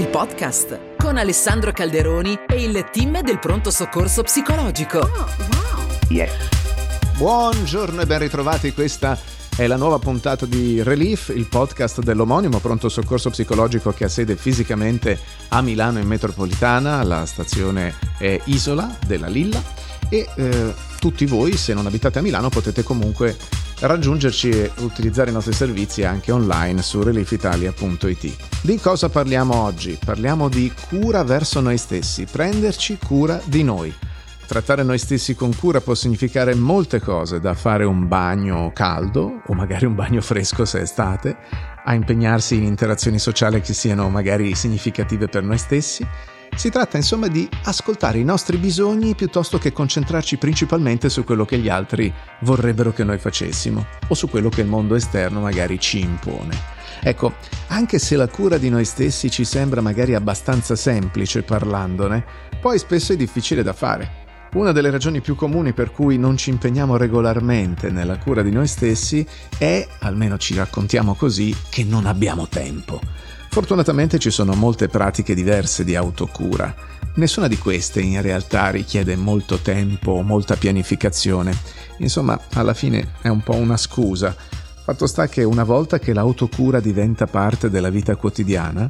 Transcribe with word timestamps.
il 0.00 0.08
podcast 0.08 0.96
con 0.96 1.18
Alessandro 1.18 1.72
Calderoni 1.72 2.38
e 2.48 2.62
il 2.62 2.88
team 2.90 3.20
del 3.20 3.38
pronto 3.38 3.70
soccorso 3.70 4.22
psicologico. 4.22 4.98
Oh, 4.98 5.08
wow. 5.08 5.86
Yes. 6.08 6.32
Buongiorno 7.18 8.00
e 8.00 8.06
ben 8.06 8.20
ritrovati, 8.20 8.72
questa 8.72 9.18
è 9.54 9.66
la 9.66 9.76
nuova 9.76 9.98
puntata 9.98 10.46
di 10.46 10.82
Relief, 10.82 11.30
il 11.36 11.48
podcast 11.48 12.00
dell'omonimo 12.00 12.60
pronto 12.60 12.88
soccorso 12.88 13.28
psicologico 13.28 13.92
che 13.92 14.04
ha 14.04 14.08
sede 14.08 14.36
fisicamente 14.36 15.18
a 15.48 15.60
Milano 15.60 15.98
in 15.98 16.06
metropolitana, 16.06 17.02
la 17.02 17.26
stazione 17.26 17.94
è 18.16 18.40
Isola 18.44 18.96
della 19.06 19.28
Lilla 19.28 19.62
e 20.08 20.26
eh, 20.34 20.74
tutti 20.98 21.26
voi 21.26 21.58
se 21.58 21.74
non 21.74 21.84
abitate 21.84 22.20
a 22.20 22.22
Milano 22.22 22.48
potete 22.48 22.82
comunque 22.82 23.36
raggiungerci 23.80 24.50
e 24.50 24.70
utilizzare 24.78 25.30
i 25.30 25.32
nostri 25.32 25.52
servizi 25.52 26.04
anche 26.04 26.32
online 26.32 26.82
su 26.82 27.02
reliefitalia.it. 27.02 28.36
Di 28.62 28.78
cosa 28.78 29.08
parliamo 29.08 29.54
oggi? 29.54 29.98
Parliamo 30.04 30.48
di 30.48 30.72
cura 30.88 31.22
verso 31.24 31.60
noi 31.60 31.78
stessi, 31.78 32.26
prenderci 32.30 32.98
cura 33.04 33.40
di 33.44 33.62
noi. 33.62 33.94
Trattare 34.46 34.82
noi 34.82 34.98
stessi 34.98 35.34
con 35.36 35.54
cura 35.54 35.80
può 35.80 35.94
significare 35.94 36.54
molte 36.56 37.00
cose, 37.00 37.38
da 37.38 37.54
fare 37.54 37.84
un 37.84 38.08
bagno 38.08 38.72
caldo 38.74 39.42
o 39.46 39.54
magari 39.54 39.86
un 39.86 39.94
bagno 39.94 40.20
fresco 40.20 40.64
se 40.64 40.80
è 40.80 40.82
estate, 40.82 41.36
a 41.84 41.94
impegnarsi 41.94 42.56
in 42.56 42.64
interazioni 42.64 43.18
sociali 43.20 43.60
che 43.60 43.72
siano 43.72 44.08
magari 44.10 44.54
significative 44.56 45.28
per 45.28 45.44
noi 45.44 45.56
stessi, 45.56 46.04
si 46.56 46.70
tratta 46.70 46.96
insomma 46.96 47.28
di 47.28 47.48
ascoltare 47.64 48.18
i 48.18 48.24
nostri 48.24 48.56
bisogni 48.56 49.14
piuttosto 49.14 49.58
che 49.58 49.72
concentrarci 49.72 50.36
principalmente 50.36 51.08
su 51.08 51.24
quello 51.24 51.44
che 51.44 51.58
gli 51.58 51.68
altri 51.68 52.12
vorrebbero 52.40 52.92
che 52.92 53.04
noi 53.04 53.18
facessimo 53.18 53.86
o 54.08 54.14
su 54.14 54.28
quello 54.28 54.48
che 54.48 54.60
il 54.60 54.66
mondo 54.66 54.94
esterno 54.94 55.40
magari 55.40 55.78
ci 55.78 56.00
impone. 56.00 56.78
Ecco, 57.02 57.34
anche 57.68 57.98
se 57.98 58.16
la 58.16 58.28
cura 58.28 58.58
di 58.58 58.68
noi 58.68 58.84
stessi 58.84 59.30
ci 59.30 59.44
sembra 59.44 59.80
magari 59.80 60.14
abbastanza 60.14 60.76
semplice 60.76 61.42
parlandone, 61.42 62.24
poi 62.60 62.78
spesso 62.78 63.12
è 63.12 63.16
difficile 63.16 63.62
da 63.62 63.72
fare. 63.72 64.18
Una 64.52 64.72
delle 64.72 64.90
ragioni 64.90 65.20
più 65.20 65.36
comuni 65.36 65.72
per 65.72 65.92
cui 65.92 66.18
non 66.18 66.36
ci 66.36 66.50
impegniamo 66.50 66.96
regolarmente 66.96 67.90
nella 67.90 68.18
cura 68.18 68.42
di 68.42 68.50
noi 68.50 68.66
stessi 68.66 69.24
è, 69.56 69.86
almeno 70.00 70.36
ci 70.38 70.54
raccontiamo 70.54 71.14
così, 71.14 71.54
che 71.70 71.84
non 71.84 72.04
abbiamo 72.04 72.48
tempo. 72.48 73.00
Fortunatamente 73.50 74.20
ci 74.20 74.30
sono 74.30 74.54
molte 74.54 74.86
pratiche 74.86 75.34
diverse 75.34 75.82
di 75.82 75.96
autocura. 75.96 76.72
Nessuna 77.14 77.48
di 77.48 77.58
queste 77.58 78.00
in 78.00 78.22
realtà 78.22 78.70
richiede 78.70 79.16
molto 79.16 79.58
tempo 79.58 80.12
o 80.12 80.22
molta 80.22 80.54
pianificazione. 80.54 81.52
Insomma, 81.98 82.40
alla 82.52 82.74
fine 82.74 83.14
è 83.20 83.26
un 83.26 83.42
po' 83.42 83.56
una 83.56 83.76
scusa. 83.76 84.36
Fatto 84.84 85.06
sta 85.08 85.26
che 85.26 85.42
una 85.42 85.64
volta 85.64 85.98
che 85.98 86.12
l'autocura 86.12 86.78
diventa 86.78 87.26
parte 87.26 87.68
della 87.68 87.90
vita 87.90 88.14
quotidiana, 88.14 88.88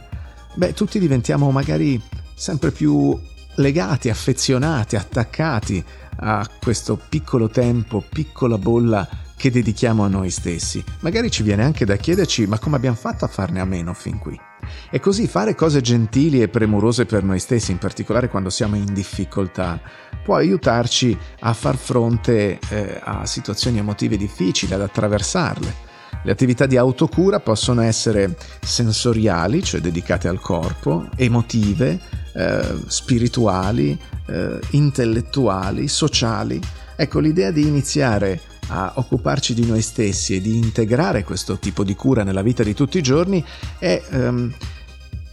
beh, 0.54 0.74
tutti 0.74 0.98
diventiamo 0.98 1.50
magari 1.50 2.00
sempre 2.34 2.70
più 2.70 3.18
legati, 3.54 4.10
affezionati, 4.10 4.94
attaccati 4.94 5.82
a 6.16 6.46
questo 6.60 7.00
piccolo 7.08 7.48
tempo, 7.48 8.04
piccola 8.06 8.58
bolla 8.58 9.08
che 9.36 9.50
dedichiamo 9.50 10.04
a 10.04 10.08
noi 10.08 10.28
stessi. 10.28 10.84
Magari 11.00 11.30
ci 11.30 11.42
viene 11.42 11.64
anche 11.64 11.86
da 11.86 11.96
chiederci 11.96 12.46
ma 12.46 12.58
come 12.58 12.76
abbiamo 12.76 12.96
fatto 12.96 13.24
a 13.24 13.28
farne 13.28 13.60
a 13.60 13.64
meno 13.64 13.94
fin 13.94 14.18
qui? 14.18 14.48
E 14.90 15.00
così 15.00 15.26
fare 15.26 15.54
cose 15.54 15.80
gentili 15.80 16.42
e 16.42 16.48
premurose 16.48 17.06
per 17.06 17.22
noi 17.22 17.38
stessi, 17.38 17.70
in 17.72 17.78
particolare 17.78 18.28
quando 18.28 18.50
siamo 18.50 18.76
in 18.76 18.92
difficoltà, 18.92 19.80
può 20.22 20.36
aiutarci 20.36 21.16
a 21.40 21.52
far 21.52 21.76
fronte 21.76 22.58
eh, 22.68 23.00
a 23.02 23.26
situazioni 23.26 23.78
emotive 23.78 24.16
difficili, 24.16 24.74
ad 24.74 24.82
attraversarle. 24.82 25.88
Le 26.22 26.32
attività 26.32 26.66
di 26.66 26.76
autocura 26.76 27.40
possono 27.40 27.80
essere 27.80 28.36
sensoriali, 28.60 29.62
cioè 29.62 29.80
dedicate 29.80 30.28
al 30.28 30.40
corpo, 30.40 31.08
emotive, 31.16 31.98
eh, 32.34 32.74
spirituali, 32.86 33.98
eh, 34.26 34.58
intellettuali, 34.70 35.88
sociali. 35.88 36.60
Ecco, 36.94 37.20
l'idea 37.20 37.50
di 37.50 37.66
iniziare 37.66 38.40
a 38.70 38.92
occuparci 38.94 39.52
di 39.52 39.66
noi 39.66 39.82
stessi 39.82 40.36
e 40.36 40.40
di 40.40 40.56
integrare 40.56 41.24
questo 41.24 41.58
tipo 41.58 41.82
di 41.82 41.94
cura 41.94 42.22
nella 42.22 42.42
vita 42.42 42.62
di 42.62 42.72
tutti 42.72 42.98
i 42.98 43.02
giorni 43.02 43.44
è 43.78 44.00
um, 44.10 44.52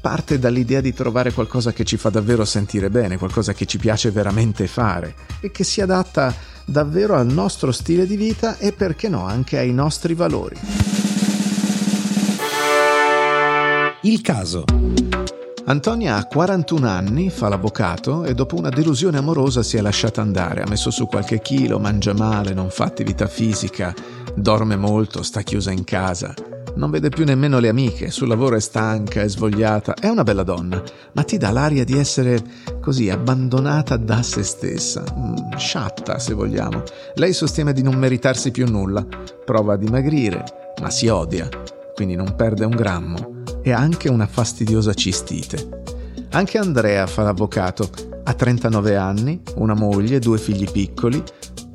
parte 0.01 0.39
dall'idea 0.39 0.81
di 0.81 0.93
trovare 0.93 1.31
qualcosa 1.31 1.71
che 1.71 1.83
ci 1.83 1.97
fa 1.97 2.09
davvero 2.09 2.45
sentire 2.45 2.89
bene, 2.89 3.17
qualcosa 3.17 3.53
che 3.53 3.65
ci 3.65 3.77
piace 3.77 4.09
veramente 4.09 4.65
fare 4.67 5.13
e 5.39 5.51
che 5.51 5.63
si 5.63 5.81
adatta 5.81 6.33
davvero 6.65 7.15
al 7.15 7.27
nostro 7.27 7.71
stile 7.71 8.07
di 8.07 8.15
vita 8.15 8.57
e 8.57 8.71
perché 8.71 9.07
no 9.07 9.25
anche 9.25 9.57
ai 9.57 9.71
nostri 9.71 10.13
valori. 10.13 10.55
Il 14.01 14.21
caso. 14.21 15.06
Antonia 15.69 16.15
ha 16.15 16.23
41 16.23 16.87
anni, 16.87 17.29
fa 17.29 17.49
l'avvocato 17.49 18.23
e 18.23 18.33
dopo 18.33 18.55
una 18.55 18.69
delusione 18.69 19.17
amorosa 19.17 19.63
si 19.63 19.75
è 19.75 19.81
lasciata 19.81 20.21
andare, 20.21 20.61
ha 20.61 20.67
messo 20.69 20.91
su 20.91 21.07
qualche 21.07 21.41
chilo, 21.41 21.77
mangia 21.77 22.13
male, 22.13 22.53
non 22.53 22.69
fa 22.69 22.85
attività 22.85 23.27
fisica, 23.27 23.93
dorme 24.33 24.77
molto, 24.77 25.23
sta 25.23 25.41
chiusa 25.41 25.71
in 25.71 25.83
casa. 25.83 26.33
Non 26.75 26.89
vede 26.89 27.09
più 27.09 27.25
nemmeno 27.25 27.59
le 27.59 27.67
amiche, 27.67 28.11
sul 28.11 28.29
lavoro 28.29 28.55
è 28.55 28.61
stanca, 28.61 29.21
è 29.21 29.27
svogliata, 29.27 29.95
è 29.95 30.07
una 30.07 30.23
bella 30.23 30.43
donna, 30.43 30.81
ma 31.11 31.23
ti 31.23 31.35
dà 31.35 31.51
l'aria 31.51 31.83
di 31.83 31.97
essere 31.97 32.41
così 32.79 33.09
abbandonata 33.09 33.97
da 33.97 34.23
se 34.23 34.43
stessa, 34.43 35.03
mm, 35.03 35.57
sciatta 35.57 36.17
se 36.17 36.33
vogliamo. 36.33 36.83
Lei 37.15 37.33
sostiene 37.33 37.73
di 37.73 37.83
non 37.83 37.95
meritarsi 37.95 38.51
più 38.51 38.65
nulla, 38.69 39.05
prova 39.43 39.73
a 39.73 39.77
dimagrire, 39.77 40.45
ma 40.79 40.89
si 40.89 41.09
odia, 41.09 41.49
quindi 41.93 42.15
non 42.15 42.35
perde 42.35 42.63
un 42.63 42.73
grammo 42.73 43.35
e 43.67 43.73
anche 43.73 44.07
una 44.07 44.27
fastidiosa 44.27 44.93
cistite. 44.93 45.83
Anche 46.31 46.57
Andrea 46.57 47.05
fa 47.05 47.23
l'avvocato, 47.23 47.89
ha 48.23 48.33
39 48.33 48.95
anni, 48.95 49.41
una 49.55 49.73
moglie, 49.73 50.19
due 50.19 50.37
figli 50.37 50.71
piccoli, 50.71 51.21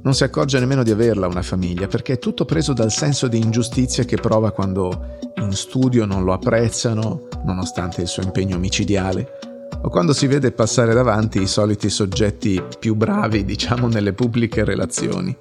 non 0.01 0.15
si 0.15 0.25
accorge 0.25 0.59
nemmeno 0.59 0.83
di 0.83 0.91
averla 0.91 1.27
una 1.27 1.43
famiglia 1.43 1.89
perché 1.89 2.15
è 2.15 2.19
tutto 2.19 2.47
preso 2.47 2.73
dal 2.73 2.91
senso 2.91 3.29
di 3.29 3.39
ingiustizia 3.39 4.05
che 4.05 4.17
prova 4.17 4.53
quando 4.53 5.19
in 5.37 5.53
studio 5.53 6.07
non 6.07 6.25
lo 6.25 6.33
apprezzano, 6.33 7.29
nonostante 7.45 8.01
il 8.01 8.09
suo 8.09 8.23
impegno 8.23 8.59
micidiale, 8.59 9.39
o 9.83 9.91
quando 9.91 10.15
si 10.15 10.27
vede 10.27 10.51
passare 10.51 10.95
davanti 10.95 11.43
i 11.43 11.47
soliti 11.47 11.91
soggetti 11.91 12.63
più 12.79 12.95
bravi, 12.95 13.45
diciamo, 13.45 13.87
nelle 13.87 14.15
pubbliche 14.15 14.65
relazioni 14.65 15.37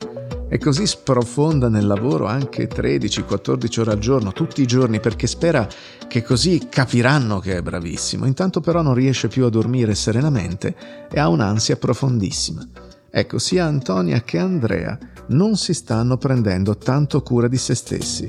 e 0.54 0.58
così 0.58 0.86
sprofonda 0.86 1.70
nel 1.70 1.88
lavoro 1.88 2.26
anche 2.26 2.68
13-14 2.68 3.80
ore 3.80 3.92
al 3.92 4.00
giorno, 4.00 4.34
tutti 4.34 4.62
i 4.62 4.68
giorni, 4.68 5.00
perché 5.00 5.26
spera 5.26 5.66
che 6.10 6.24
così 6.24 6.68
capiranno 6.70 7.40
che 7.40 7.56
è 7.56 7.62
bravissimo. 7.62 8.26
Intanto 8.26 8.60
però 8.60 8.82
non 8.82 8.94
riesce 8.94 9.30
più 9.30 9.46
a 9.46 9.50
dormire 9.50 9.96
serenamente 9.96 10.76
e 11.10 11.22
ha 11.22 11.30
un'ansia 11.30 11.78
profondissima. 11.78 12.68
Ecco, 13.10 13.40
sia 13.40 13.64
Antonia 13.64 14.24
che 14.24 14.40
Andrea 14.40 14.98
non 15.28 15.56
si 15.56 15.74
stanno 15.74 16.18
prendendo 16.18 16.76
tanto 16.76 17.22
cura 17.22 17.48
di 17.48 17.58
se 17.58 17.74
stessi. 17.74 18.28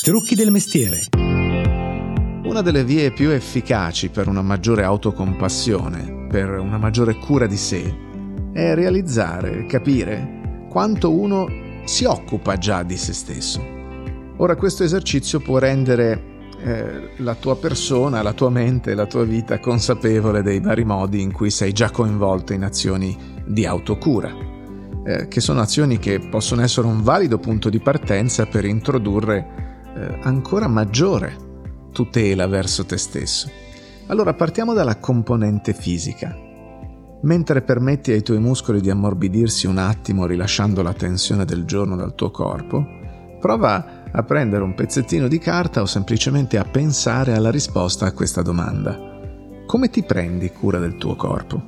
Trucchi 0.00 0.34
del 0.34 0.50
mestiere. 0.50 1.08
Una 2.44 2.62
delle 2.62 2.84
vie 2.84 3.12
più 3.12 3.28
efficaci 3.28 4.08
per 4.08 4.28
una 4.28 4.40
maggiore 4.40 4.82
autocompassione, 4.82 6.26
per 6.30 6.58
una 6.58 6.78
maggiore 6.78 7.16
cura 7.18 7.46
di 7.46 7.58
sé, 7.58 8.10
è 8.52 8.74
realizzare, 8.74 9.66
capire 9.66 10.66
quanto 10.68 11.12
uno 11.12 11.48
si 11.84 12.04
occupa 12.04 12.56
già 12.56 12.82
di 12.82 12.96
se 12.96 13.12
stesso. 13.12 13.62
Ora 14.36 14.56
questo 14.56 14.84
esercizio 14.84 15.40
può 15.40 15.58
rendere 15.58 16.30
eh, 16.64 17.10
la 17.16 17.34
tua 17.34 17.56
persona, 17.56 18.22
la 18.22 18.32
tua 18.32 18.50
mente, 18.50 18.94
la 18.94 19.06
tua 19.06 19.24
vita 19.24 19.58
consapevole 19.58 20.42
dei 20.42 20.60
vari 20.60 20.84
modi 20.84 21.20
in 21.20 21.32
cui 21.32 21.50
sei 21.50 21.72
già 21.72 21.90
coinvolto 21.90 22.52
in 22.52 22.62
azioni 22.64 23.16
di 23.44 23.66
autocura, 23.66 24.32
eh, 25.04 25.28
che 25.28 25.40
sono 25.40 25.60
azioni 25.60 25.98
che 25.98 26.20
possono 26.20 26.62
essere 26.62 26.86
un 26.86 27.02
valido 27.02 27.38
punto 27.38 27.68
di 27.68 27.80
partenza 27.80 28.46
per 28.46 28.64
introdurre 28.64 29.82
eh, 29.94 30.18
ancora 30.22 30.68
maggiore 30.68 31.36
tutela 31.92 32.46
verso 32.46 32.84
te 32.84 32.96
stesso. 32.96 33.50
Allora 34.06 34.34
partiamo 34.34 34.72
dalla 34.72 34.98
componente 34.98 35.72
fisica. 35.74 36.50
Mentre 37.22 37.62
permetti 37.62 38.10
ai 38.10 38.22
tuoi 38.22 38.40
muscoli 38.40 38.80
di 38.80 38.90
ammorbidirsi 38.90 39.68
un 39.68 39.78
attimo 39.78 40.26
rilasciando 40.26 40.82
la 40.82 40.92
tensione 40.92 41.44
del 41.44 41.64
giorno 41.64 41.94
dal 41.94 42.16
tuo 42.16 42.32
corpo, 42.32 42.84
prova 43.38 44.02
a 44.10 44.22
prendere 44.24 44.64
un 44.64 44.74
pezzettino 44.74 45.28
di 45.28 45.38
carta 45.38 45.82
o 45.82 45.86
semplicemente 45.86 46.58
a 46.58 46.64
pensare 46.64 47.34
alla 47.34 47.50
risposta 47.50 48.06
a 48.06 48.12
questa 48.12 48.42
domanda. 48.42 48.98
Come 49.66 49.88
ti 49.88 50.02
prendi 50.02 50.50
cura 50.50 50.80
del 50.80 50.96
tuo 50.96 51.14
corpo? 51.14 51.62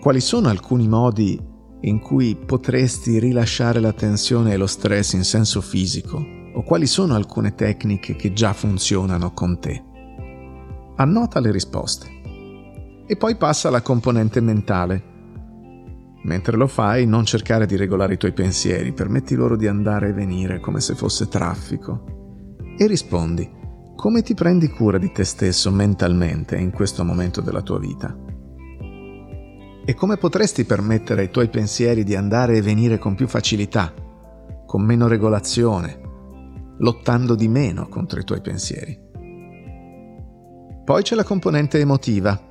Quali 0.00 0.20
sono 0.20 0.48
alcuni 0.48 0.86
modi 0.86 1.40
in 1.82 1.98
cui 1.98 2.36
potresti 2.36 3.18
rilasciare 3.18 3.80
la 3.80 3.94
tensione 3.94 4.52
e 4.52 4.58
lo 4.58 4.66
stress 4.66 5.14
in 5.14 5.24
senso 5.24 5.62
fisico? 5.62 6.22
O 6.54 6.62
quali 6.62 6.86
sono 6.86 7.14
alcune 7.14 7.54
tecniche 7.54 8.16
che 8.16 8.34
già 8.34 8.52
funzionano 8.52 9.32
con 9.32 9.58
te? 9.58 9.82
Annota 10.96 11.40
le 11.40 11.52
risposte 11.52 12.18
e 13.10 13.16
poi 13.16 13.34
passa 13.34 13.66
alla 13.66 13.82
componente 13.82 14.40
mentale. 14.40 15.02
Mentre 16.22 16.56
lo 16.56 16.68
fai, 16.68 17.06
non 17.06 17.24
cercare 17.24 17.66
di 17.66 17.74
regolare 17.74 18.14
i 18.14 18.16
tuoi 18.16 18.30
pensieri, 18.30 18.92
permetti 18.92 19.34
loro 19.34 19.56
di 19.56 19.66
andare 19.66 20.10
e 20.10 20.12
venire 20.12 20.60
come 20.60 20.80
se 20.80 20.94
fosse 20.94 21.26
traffico. 21.26 22.04
E 22.78 22.86
rispondi, 22.86 23.50
come 23.96 24.22
ti 24.22 24.34
prendi 24.34 24.68
cura 24.68 24.96
di 24.96 25.10
te 25.10 25.24
stesso 25.24 25.72
mentalmente 25.72 26.56
in 26.56 26.70
questo 26.70 27.04
momento 27.04 27.40
della 27.40 27.62
tua 27.62 27.80
vita? 27.80 28.16
E 29.84 29.94
come 29.94 30.16
potresti 30.16 30.64
permettere 30.64 31.22
ai 31.22 31.30
tuoi 31.30 31.48
pensieri 31.48 32.04
di 32.04 32.14
andare 32.14 32.58
e 32.58 32.62
venire 32.62 32.98
con 32.98 33.16
più 33.16 33.26
facilità, 33.26 33.92
con 34.64 34.82
meno 34.82 35.08
regolazione, 35.08 36.00
lottando 36.78 37.34
di 37.34 37.48
meno 37.48 37.88
contro 37.88 38.20
i 38.20 38.24
tuoi 38.24 38.40
pensieri? 38.40 38.96
Poi 40.84 41.02
c'è 41.02 41.16
la 41.16 41.24
componente 41.24 41.80
emotiva. 41.80 42.44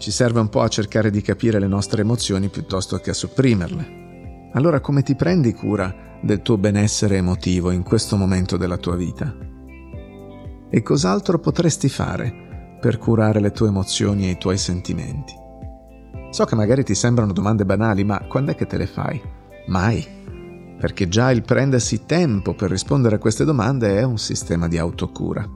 Ci 0.00 0.10
serve 0.12 0.40
un 0.40 0.48
po' 0.48 0.62
a 0.62 0.68
cercare 0.68 1.10
di 1.10 1.20
capire 1.20 1.58
le 1.58 1.66
nostre 1.66 2.00
emozioni 2.00 2.48
piuttosto 2.48 2.96
che 2.96 3.10
a 3.10 3.12
sopprimerle. 3.12 4.48
Allora 4.54 4.80
come 4.80 5.02
ti 5.02 5.14
prendi 5.14 5.52
cura 5.52 5.94
del 6.22 6.40
tuo 6.40 6.56
benessere 6.56 7.18
emotivo 7.18 7.70
in 7.70 7.82
questo 7.82 8.16
momento 8.16 8.56
della 8.56 8.78
tua 8.78 8.96
vita? 8.96 9.36
E 10.70 10.82
cos'altro 10.82 11.38
potresti 11.38 11.90
fare 11.90 12.78
per 12.80 12.96
curare 12.96 13.40
le 13.40 13.50
tue 13.50 13.68
emozioni 13.68 14.26
e 14.26 14.30
i 14.30 14.38
tuoi 14.38 14.56
sentimenti? 14.56 15.34
So 16.30 16.46
che 16.46 16.54
magari 16.54 16.82
ti 16.82 16.94
sembrano 16.94 17.34
domande 17.34 17.66
banali, 17.66 18.02
ma 18.02 18.24
quando 18.26 18.52
è 18.52 18.54
che 18.54 18.64
te 18.64 18.78
le 18.78 18.86
fai? 18.86 19.20
Mai. 19.66 20.02
Perché 20.78 21.08
già 21.08 21.30
il 21.30 21.42
prendersi 21.42 22.06
tempo 22.06 22.54
per 22.54 22.70
rispondere 22.70 23.16
a 23.16 23.18
queste 23.18 23.44
domande 23.44 23.98
è 23.98 24.02
un 24.02 24.16
sistema 24.16 24.66
di 24.66 24.78
autocura. 24.78 25.46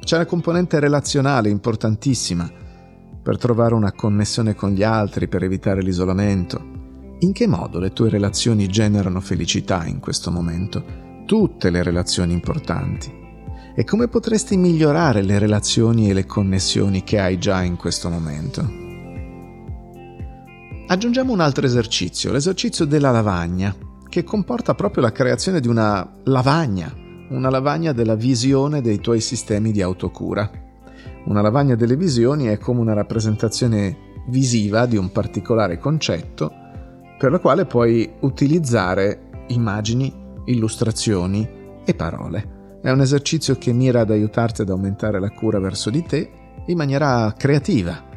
C'è 0.00 0.16
la 0.16 0.26
componente 0.26 0.80
relazionale 0.80 1.50
importantissima 1.50 2.62
per 3.24 3.38
trovare 3.38 3.72
una 3.72 3.92
connessione 3.92 4.54
con 4.54 4.70
gli 4.72 4.82
altri, 4.82 5.28
per 5.28 5.42
evitare 5.42 5.82
l'isolamento. 5.82 6.62
In 7.20 7.32
che 7.32 7.46
modo 7.46 7.78
le 7.78 7.94
tue 7.94 8.10
relazioni 8.10 8.68
generano 8.68 9.20
felicità 9.20 9.86
in 9.86 9.98
questo 9.98 10.30
momento? 10.30 10.84
Tutte 11.24 11.70
le 11.70 11.82
relazioni 11.82 12.34
importanti 12.34 13.22
e 13.74 13.84
come 13.84 14.08
potresti 14.08 14.58
migliorare 14.58 15.22
le 15.22 15.38
relazioni 15.38 16.10
e 16.10 16.12
le 16.12 16.26
connessioni 16.26 17.02
che 17.02 17.18
hai 17.18 17.38
già 17.38 17.62
in 17.62 17.76
questo 17.76 18.10
momento. 18.10 18.82
Aggiungiamo 20.86 21.32
un 21.32 21.40
altro 21.40 21.64
esercizio, 21.64 22.30
l'esercizio 22.30 22.84
della 22.84 23.10
lavagna, 23.10 23.74
che 24.06 24.22
comporta 24.22 24.74
proprio 24.74 25.02
la 25.02 25.12
creazione 25.12 25.60
di 25.60 25.66
una 25.66 26.08
lavagna, 26.24 26.94
una 27.30 27.48
lavagna 27.48 27.92
della 27.92 28.14
visione 28.16 28.82
dei 28.82 29.00
tuoi 29.00 29.20
sistemi 29.20 29.72
di 29.72 29.80
autocura. 29.80 30.63
Una 31.26 31.40
lavagna 31.40 31.74
delle 31.74 31.96
visioni 31.96 32.46
è 32.46 32.58
come 32.58 32.80
una 32.80 32.92
rappresentazione 32.92 34.12
visiva 34.26 34.84
di 34.84 34.98
un 34.98 35.10
particolare 35.10 35.78
concetto 35.78 36.52
per 37.18 37.30
la 37.30 37.38
quale 37.38 37.64
puoi 37.64 38.10
utilizzare 38.20 39.30
immagini, 39.48 40.12
illustrazioni 40.44 41.48
e 41.82 41.94
parole. 41.94 42.78
È 42.82 42.90
un 42.90 43.00
esercizio 43.00 43.56
che 43.56 43.72
mira 43.72 44.00
ad 44.00 44.10
aiutarti 44.10 44.60
ad 44.60 44.68
aumentare 44.68 45.18
la 45.18 45.30
cura 45.30 45.58
verso 45.58 45.88
di 45.88 46.02
te 46.02 46.30
in 46.66 46.76
maniera 46.76 47.32
creativa. 47.36 48.12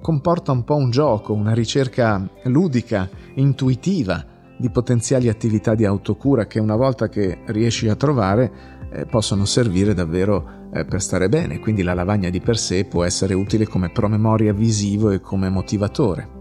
Comporta 0.00 0.52
un 0.52 0.62
po' 0.62 0.76
un 0.76 0.90
gioco, 0.90 1.32
una 1.32 1.54
ricerca 1.54 2.24
ludica, 2.44 3.08
intuitiva 3.34 4.24
di 4.56 4.70
potenziali 4.70 5.28
attività 5.28 5.74
di 5.74 5.84
autocura 5.84 6.46
che 6.46 6.60
una 6.60 6.76
volta 6.76 7.08
che 7.08 7.38
riesci 7.46 7.88
a 7.88 7.96
trovare 7.96 8.52
eh, 8.92 9.06
possono 9.06 9.44
servire 9.44 9.94
davvero 9.94 10.60
eh, 10.72 10.84
per 10.84 11.02
stare 11.02 11.28
bene. 11.28 11.58
Quindi 11.58 11.82
la 11.82 11.94
lavagna 11.94 12.30
di 12.30 12.40
per 12.40 12.56
sé 12.56 12.84
può 12.84 13.04
essere 13.04 13.34
utile 13.34 13.66
come 13.66 13.90
promemoria 13.90 14.52
visivo 14.52 15.10
e 15.10 15.20
come 15.20 15.48
motivatore. 15.48 16.40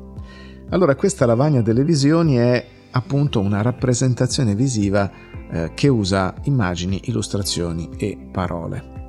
Allora 0.69 0.95
questa 0.95 1.25
lavagna 1.25 1.61
delle 1.61 1.83
visioni 1.83 2.35
è 2.35 2.65
appunto 2.91 3.39
una 3.39 3.61
rappresentazione 3.61 4.55
visiva 4.55 5.11
eh, 5.51 5.71
che 5.73 5.87
usa 5.87 6.33
immagini, 6.43 7.01
illustrazioni 7.05 7.89
e 7.97 8.17
parole. 8.31 8.99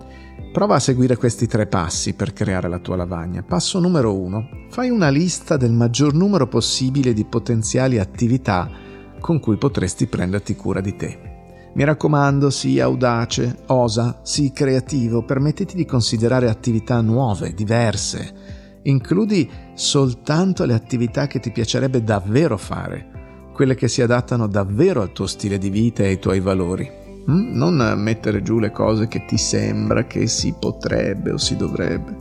Prova 0.53 0.75
a 0.75 0.81
seguire 0.81 1.17
questi 1.17 1.47
tre 1.47 1.67
passi 1.67 2.15
per 2.15 2.33
creare 2.33 2.69
la 2.69 2.79
tua 2.79 2.97
lavagna. 2.97 3.43
Passo 3.43 3.79
numero 3.79 4.15
uno. 4.15 4.49
Fai 4.69 4.91
una 4.91 5.09
lista 5.09 5.57
del 5.57 5.73
maggior 5.73 6.13
numero 6.13 6.47
possibile 6.47 7.15
di 7.15 7.25
potenziali 7.25 7.99
attività 7.99 8.71
con 9.19 9.41
cui 9.41 9.57
potresti 9.57 10.07
prenderti 10.07 10.55
cura 10.55 10.81
di 10.81 10.95
te. 10.95 11.31
Mi 11.75 11.85
raccomando, 11.85 12.51
sii 12.51 12.81
audace, 12.81 13.57
osa, 13.67 14.21
sii 14.23 14.53
creativo, 14.53 15.25
permettiti 15.25 15.75
di 15.75 15.87
considerare 15.87 16.51
attività 16.51 17.01
nuove, 17.01 17.55
diverse. 17.55 18.81
Includi 18.83 19.49
soltanto 19.75 20.65
le 20.65 20.75
attività 20.75 21.27
che 21.27 21.41
ti 21.41 21.51
piacerebbe 21.51 22.03
davvero 22.03 22.59
fare 22.59 23.11
quelle 23.53 23.75
che 23.75 23.89
si 23.89 24.03
adattano 24.03 24.49
davvero 24.49 25.03
al 25.03 25.13
tuo 25.13 25.27
stile 25.27 25.59
di 25.59 25.71
vita 25.71 26.03
e 26.03 26.09
ai 26.09 26.19
tuoi 26.19 26.41
valori. 26.41 26.91
Mm? 27.31 27.55
Non 27.55 27.95
mettere 27.99 28.43
giù 28.43 28.59
le 28.59 28.71
cose 28.71 29.09
che 29.09 29.25
ti 29.25 29.39
sembra 29.39 30.07
che 30.07 30.27
si 30.27 30.55
potrebbe 30.59 31.33
o 31.33 31.39
si 31.39 31.57
dovrebbe. 31.57 32.17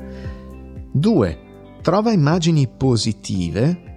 2. 0.93 1.39
Trova 1.81 2.11
immagini 2.11 2.67
positive 2.67 3.90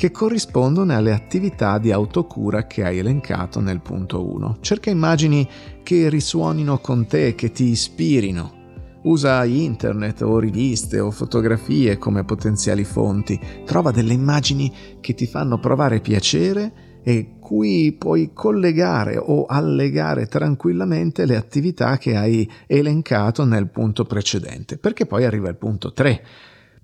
che 0.00 0.10
corrispondono 0.10 0.96
alle 0.96 1.12
attività 1.12 1.76
di 1.76 1.92
autocura 1.92 2.66
che 2.66 2.82
hai 2.82 2.96
elencato 2.96 3.60
nel 3.60 3.82
punto 3.82 4.26
1. 4.32 4.56
Cerca 4.60 4.88
immagini 4.88 5.46
che 5.82 6.08
risuonino 6.08 6.78
con 6.78 7.06
te, 7.06 7.34
che 7.34 7.52
ti 7.52 7.64
ispirino. 7.64 8.98
Usa 9.02 9.44
internet 9.44 10.22
o 10.22 10.38
riviste 10.38 11.00
o 11.00 11.10
fotografie 11.10 11.98
come 11.98 12.24
potenziali 12.24 12.82
fonti. 12.84 13.38
Trova 13.66 13.90
delle 13.90 14.14
immagini 14.14 14.72
che 15.02 15.12
ti 15.12 15.26
fanno 15.26 15.58
provare 15.58 16.00
piacere 16.00 16.72
e 17.02 17.34
cui 17.38 17.92
puoi 17.92 18.30
collegare 18.32 19.18
o 19.18 19.44
allegare 19.44 20.28
tranquillamente 20.28 21.26
le 21.26 21.36
attività 21.36 21.98
che 21.98 22.16
hai 22.16 22.50
elencato 22.66 23.44
nel 23.44 23.68
punto 23.68 24.04
precedente, 24.04 24.78
perché 24.78 25.04
poi 25.04 25.26
arriva 25.26 25.50
il 25.50 25.56
punto 25.56 25.92
3. 25.92 26.24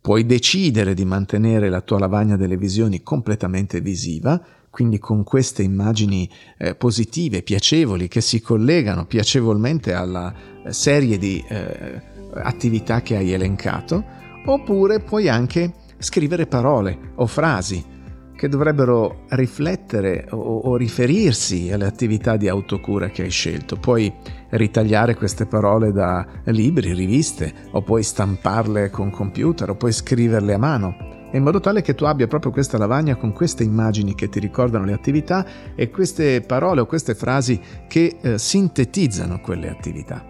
Puoi 0.06 0.24
decidere 0.24 0.94
di 0.94 1.04
mantenere 1.04 1.68
la 1.68 1.80
tua 1.80 1.98
lavagna 1.98 2.36
delle 2.36 2.56
visioni 2.56 3.02
completamente 3.02 3.80
visiva, 3.80 4.40
quindi 4.70 5.00
con 5.00 5.24
queste 5.24 5.64
immagini 5.64 6.30
eh, 6.58 6.76
positive, 6.76 7.42
piacevoli, 7.42 8.06
che 8.06 8.20
si 8.20 8.40
collegano 8.40 9.06
piacevolmente 9.06 9.94
alla 9.94 10.32
eh, 10.64 10.72
serie 10.72 11.18
di 11.18 11.44
eh, 11.48 12.00
attività 12.34 13.02
che 13.02 13.16
hai 13.16 13.32
elencato, 13.32 14.04
oppure 14.44 15.00
puoi 15.00 15.28
anche 15.28 15.72
scrivere 15.98 16.46
parole 16.46 16.96
o 17.16 17.26
frasi 17.26 17.95
che 18.36 18.48
dovrebbero 18.48 19.24
riflettere 19.30 20.26
o, 20.30 20.36
o, 20.36 20.76
riferirsi 20.76 21.72
alle 21.72 21.86
attività 21.86 22.36
di 22.36 22.48
autocura 22.48 23.08
che 23.08 23.22
hai 23.22 23.30
scelto. 23.30 23.76
Puoi 23.76 24.12
ritagliare 24.50 25.14
queste 25.14 25.46
parole 25.46 25.90
da 25.90 26.25
libri, 26.44 26.92
riviste, 26.92 27.52
o 27.70 27.82
puoi 27.82 28.02
stamparle 28.02 28.90
con 28.90 29.11
computer, 29.11 29.70
o 29.70 29.75
puoi 29.75 29.92
scriverle 29.92 30.54
a 30.54 30.58
mano, 30.58 30.94
in 31.32 31.42
modo 31.42 31.61
tale 31.61 31.82
che 31.82 31.94
tu 31.94 32.04
abbia 32.04 32.26
proprio 32.26 32.52
questa 32.52 32.78
lavagna 32.78 33.16
con 33.16 33.32
queste 33.32 33.64
immagini 33.64 34.14
che 34.14 34.28
ti 34.28 34.38
ricordano 34.38 34.84
le 34.84 34.92
attività 34.92 35.75
e 35.75 35.90
queste 35.90 36.42
parole 36.42 36.82
o 36.82 36.87
queste 36.87 37.14
frasi 37.14 37.61
che 37.88 38.18
eh, 38.20 38.38
sintetizzano 38.38 39.40
quelle 39.40 39.68
attività. 39.68 40.25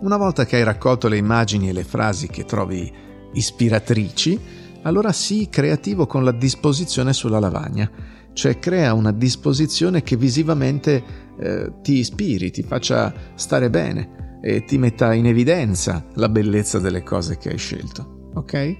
Una 0.00 0.16
volta 0.16 0.44
che 0.44 0.56
hai 0.56 0.64
raccolto 0.64 1.08
le 1.08 1.16
immagini 1.16 1.68
e 1.68 1.72
le 1.72 1.84
frasi 1.84 2.28
che 2.28 2.44
trovi 2.44 2.92
ispiratrici, 3.32 4.63
allora 4.84 5.12
sii 5.12 5.48
creativo 5.48 6.06
con 6.06 6.24
la 6.24 6.32
disposizione 6.32 7.12
sulla 7.12 7.38
lavagna, 7.38 7.90
cioè 8.32 8.58
crea 8.58 8.94
una 8.94 9.12
disposizione 9.12 10.02
che 10.02 10.16
visivamente 10.16 11.02
eh, 11.38 11.72
ti 11.82 11.98
ispiri, 11.98 12.50
ti 12.50 12.62
faccia 12.62 13.12
stare 13.34 13.70
bene 13.70 14.38
e 14.42 14.64
ti 14.64 14.76
metta 14.76 15.14
in 15.14 15.26
evidenza 15.26 16.04
la 16.14 16.28
bellezza 16.28 16.78
delle 16.78 17.02
cose 17.02 17.38
che 17.38 17.50
hai 17.50 17.58
scelto. 17.58 18.30
Ok? 18.34 18.76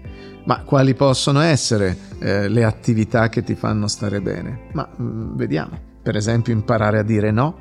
Ma 0.47 0.63
quali 0.63 0.95
possono 0.95 1.41
essere 1.41 1.97
eh, 2.19 2.49
le 2.49 2.65
attività 2.65 3.29
che 3.29 3.43
ti 3.43 3.55
fanno 3.55 3.87
stare 3.87 4.21
bene? 4.21 4.69
Ma 4.73 4.87
mh, 4.95 5.03
mm, 5.03 5.37
vediamo. 5.37 5.79
Per 6.03 6.17
esempio 6.17 6.53
imparare 6.53 6.99
a 6.99 7.03
dire 7.03 7.31
no, 7.31 7.57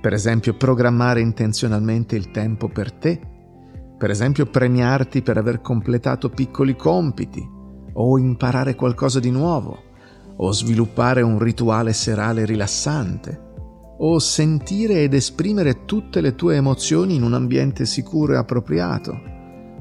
per 0.00 0.14
esempio 0.14 0.54
programmare 0.54 1.20
intenzionalmente 1.20 2.16
il 2.16 2.30
tempo 2.30 2.68
per 2.68 2.92
te, 2.92 3.20
per 3.98 4.10
esempio 4.10 4.46
premiarti 4.46 5.20
per 5.20 5.36
aver 5.36 5.60
completato 5.60 6.30
piccoli 6.30 6.76
compiti, 6.76 7.46
o 7.94 8.18
imparare 8.18 8.74
qualcosa 8.74 9.20
di 9.20 9.30
nuovo, 9.30 9.82
o 10.36 10.52
sviluppare 10.52 11.22
un 11.22 11.38
rituale 11.38 11.92
serale 11.92 12.44
rilassante, 12.44 13.52
o 13.98 14.18
sentire 14.18 15.02
ed 15.02 15.14
esprimere 15.14 15.84
tutte 15.84 16.20
le 16.20 16.34
tue 16.34 16.56
emozioni 16.56 17.14
in 17.14 17.22
un 17.22 17.34
ambiente 17.34 17.84
sicuro 17.84 18.34
e 18.34 18.36
appropriato, 18.36 19.20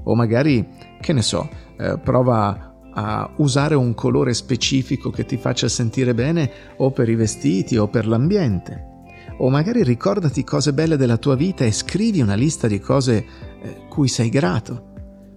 o 0.04 0.16
magari, 0.16 0.68
che 1.00 1.14
ne 1.14 1.22
so, 1.22 1.50
eh, 1.78 1.98
prova 2.00 2.72
a 2.96 3.34
usare 3.38 3.74
un 3.74 3.96
colore 3.96 4.34
specifico 4.36 5.10
che 5.10 5.26
ti 5.26 5.38
faccia 5.38 5.68
sentire 5.68 6.14
bene 6.14 6.52
o 6.78 6.92
per 6.92 7.10
i 7.10 7.16
vestiti 7.16 7.76
o 7.78 7.88
per 7.88 8.06
l'ambiente. 8.06 8.92
O 9.40 9.50
magari 9.50 9.84
ricordati 9.84 10.44
cose 10.44 10.74
belle 10.74 10.96
della 10.96 11.18
tua 11.18 11.36
vita 11.36 11.66
e 11.66 11.72
scrivi 11.72 12.22
una 12.22 12.36
lista 12.36 12.68
di 12.68 12.80
cose 12.80 13.26
eh, 13.64 13.88
cui 13.90 14.08
sei 14.08 14.30
grato 14.30 14.92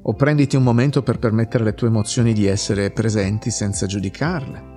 o 0.09 0.15
prenditi 0.15 0.55
un 0.55 0.63
momento 0.63 1.03
per 1.03 1.19
permettere 1.19 1.65
alle 1.65 1.75
tue 1.75 1.89
emozioni 1.89 2.33
di 2.33 2.47
essere 2.47 2.91
presenti 2.91 3.51
senza 3.51 3.87
giudicarle. 3.87 4.75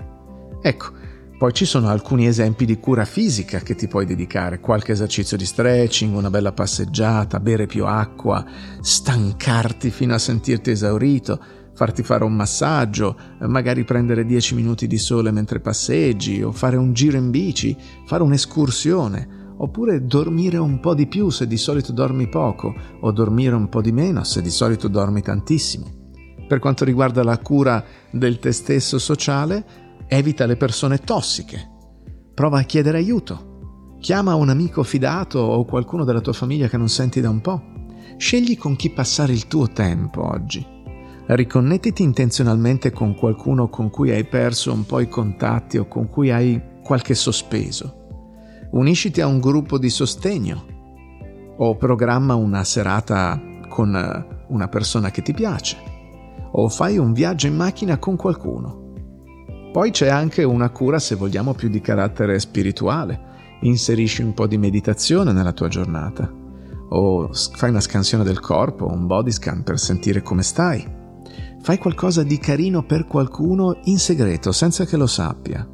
Ecco, 0.62 0.92
Poi 1.40 1.54
ci 1.54 1.64
sono 1.64 1.88
alcuni 1.88 2.28
esempi 2.28 2.66
di 2.66 2.80
cura 2.80 3.06
fisica 3.06 3.60
che 3.60 3.74
ti 3.74 3.88
puoi 3.88 4.06
dedicare, 4.06 4.60
qualche 4.60 4.92
esercizio 4.92 5.38
di 5.38 5.46
stretching, 5.46 6.14
una 6.14 6.30
bella 6.30 6.52
passeggiata, 6.52 7.40
bere 7.40 7.66
più 7.66 7.86
acqua, 7.86 8.46
stancarti 8.82 9.90
fino 9.90 10.14
a 10.14 10.18
sentirti 10.18 10.72
esaurito, 10.72 11.42
farti 11.74 12.04
fare 12.04 12.26
un 12.26 12.34
massaggio, 12.36 13.18
magari 13.40 13.86
prendere 13.86 14.26
10 14.26 14.54
minuti 14.56 14.86
di 14.86 14.98
sole 14.98 15.32
mentre 15.32 15.62
passeggi 15.62 16.44
o 16.44 16.52
fare 16.52 16.76
un 16.76 16.92
giro 16.92 17.16
in 17.16 17.30
bici, 17.30 17.74
fare 18.06 18.22
un'escursione, 18.24 19.39
oppure 19.60 20.06
dormire 20.06 20.58
un 20.58 20.80
po' 20.80 20.94
di 20.94 21.08
più 21.08 21.30
se 21.30 21.48
di 21.48 21.58
solito 21.58 21.94
dormi 21.94 22.28
poco 22.28 22.76
o 23.00 23.12
dormire 23.12 23.56
un 23.56 23.70
po' 23.70 23.82
di 23.82 23.94
meno 23.94 24.24
se 24.26 24.42
di 24.42 24.50
solito 24.50 24.90
dormi 24.90 25.22
tantissimo. 25.22 25.86
Per 26.48 26.60
quanto 26.60 26.84
riguarda 26.84 27.24
la 27.24 27.38
cura 27.38 27.84
del 28.12 28.40
te 28.40 28.52
stesso 28.52 28.98
sociale, 28.98 29.88
Evita 30.12 30.48
le 30.48 30.58
persone 30.58 30.98
tossiche. 30.98 31.70
Prova 32.34 32.58
a 32.58 32.64
chiedere 32.64 32.98
aiuto. 32.98 33.98
Chiama 34.00 34.34
un 34.34 34.50
amico 34.50 34.82
fidato 34.82 35.38
o 35.38 35.64
qualcuno 35.66 36.04
della 36.04 36.20
tua 36.20 36.34
famiglia 36.34 36.68
che 36.68 36.78
non 36.78 36.90
senti 36.90 37.22
da 37.22 37.30
un 37.30 37.42
po'. 37.42 37.62
Scegli 38.18 38.58
con 38.58 38.76
chi 38.76 38.90
passare 38.90 39.34
il 39.34 39.46
tuo 39.48 39.68
tempo 39.68 40.28
oggi. 40.28 40.66
Riconnettiti 41.28 42.02
intenzionalmente 42.02 42.92
con 42.92 43.14
qualcuno 43.14 43.70
con 43.70 43.92
cui 43.92 44.10
hai 44.10 44.26
perso 44.26 44.74
un 44.74 44.84
po' 44.84 45.00
i 45.00 45.08
contatti 45.08 45.78
o 45.78 45.88
con 45.88 46.10
cui 46.10 46.32
hai 46.32 46.60
qualche 46.82 47.14
sospeso. 47.14 47.99
Unisciti 48.72 49.22
a 49.22 49.28
un 49.28 49.40
gruppo 49.40 49.78
di 49.78 49.90
sostegno 49.90 50.66
o 51.58 51.76
programma 51.76 52.36
una 52.36 52.64
serata 52.64 53.40
con 53.68 54.26
una 54.48 54.68
persona 54.68 55.12
che 55.12 55.22
ti 55.22 55.34
piace 55.34 55.90
o 56.52 56.70
fai 56.70 56.98
un 56.98 57.14
viaggio 57.14 57.48
in 57.48 57.56
macchina 57.56 57.98
con 57.98 58.16
qualcuno. 58.16 58.88
Poi 59.72 59.92
c'è 59.92 60.10
anche 60.10 60.44
una 60.44 60.70
cura, 60.70 60.98
se 60.98 61.16
vogliamo, 61.16 61.54
più 61.54 61.70
di 61.70 61.80
carattere 61.80 62.40
spirituale. 62.40 63.28
Inserisci 63.62 64.24
un 64.24 64.34
po' 64.34 64.48
di 64.48 64.58
meditazione 64.58 65.32
nella 65.32 65.54
tua 65.54 65.68
giornata. 65.68 66.32
O 66.92 67.30
fai 67.32 67.70
una 67.70 67.82
scansione 67.82 68.24
del 68.24 68.40
corpo, 68.40 68.88
un 68.88 69.06
body 69.06 69.32
scan 69.32 69.64
per 69.64 69.78
sentire 69.78 70.24
come 70.24 70.42
stai. 70.42 70.98
Fai 71.62 71.78
qualcosa 71.78 72.24
di 72.24 72.40
carino 72.40 72.84
per 72.84 73.06
qualcuno 73.06 73.80
in 73.84 74.00
segreto, 74.00 74.52
senza 74.52 74.86
che 74.86 74.98
lo 74.98 75.08
sappia. 75.08 75.68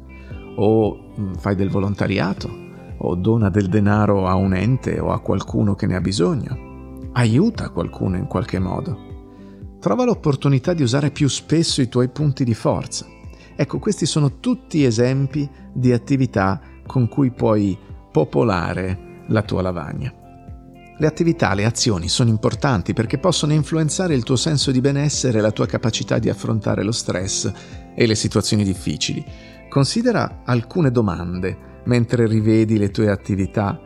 O 0.56 1.14
mm, 1.18 1.34
fai 1.34 1.54
del 1.54 1.70
volontariato, 1.70 2.65
o 2.98 3.14
dona 3.14 3.50
del 3.50 3.68
denaro 3.68 4.26
a 4.26 4.34
un 4.34 4.54
ente 4.54 4.98
o 4.98 5.12
a 5.12 5.20
qualcuno 5.20 5.74
che 5.74 5.86
ne 5.86 5.96
ha 5.96 6.00
bisogno. 6.00 7.08
Aiuta 7.12 7.70
qualcuno 7.70 8.16
in 8.16 8.26
qualche 8.26 8.58
modo. 8.58 9.14
Trova 9.80 10.04
l'opportunità 10.04 10.72
di 10.72 10.82
usare 10.82 11.10
più 11.10 11.28
spesso 11.28 11.80
i 11.80 11.88
tuoi 11.88 12.08
punti 12.08 12.44
di 12.44 12.54
forza. 12.54 13.06
Ecco, 13.54 13.78
questi 13.78 14.04
sono 14.04 14.38
tutti 14.40 14.84
esempi 14.84 15.48
di 15.72 15.92
attività 15.92 16.60
con 16.86 17.08
cui 17.08 17.30
puoi 17.30 17.76
popolare 18.10 19.24
la 19.28 19.42
tua 19.42 19.62
lavagna. 19.62 20.12
Le 20.98 21.06
attività, 21.06 21.52
le 21.52 21.66
azioni 21.66 22.08
sono 22.08 22.30
importanti 22.30 22.94
perché 22.94 23.18
possono 23.18 23.52
influenzare 23.52 24.14
il 24.14 24.22
tuo 24.22 24.36
senso 24.36 24.70
di 24.70 24.80
benessere 24.80 25.38
e 25.38 25.40
la 25.42 25.52
tua 25.52 25.66
capacità 25.66 26.18
di 26.18 26.30
affrontare 26.30 26.82
lo 26.82 26.92
stress 26.92 27.52
e 27.94 28.06
le 28.06 28.14
situazioni 28.14 28.64
difficili. 28.64 29.22
Considera 29.68 30.40
alcune 30.44 30.90
domande 30.90 31.74
mentre 31.86 32.26
rivedi 32.26 32.78
le 32.78 32.90
tue 32.90 33.10
attività, 33.10 33.80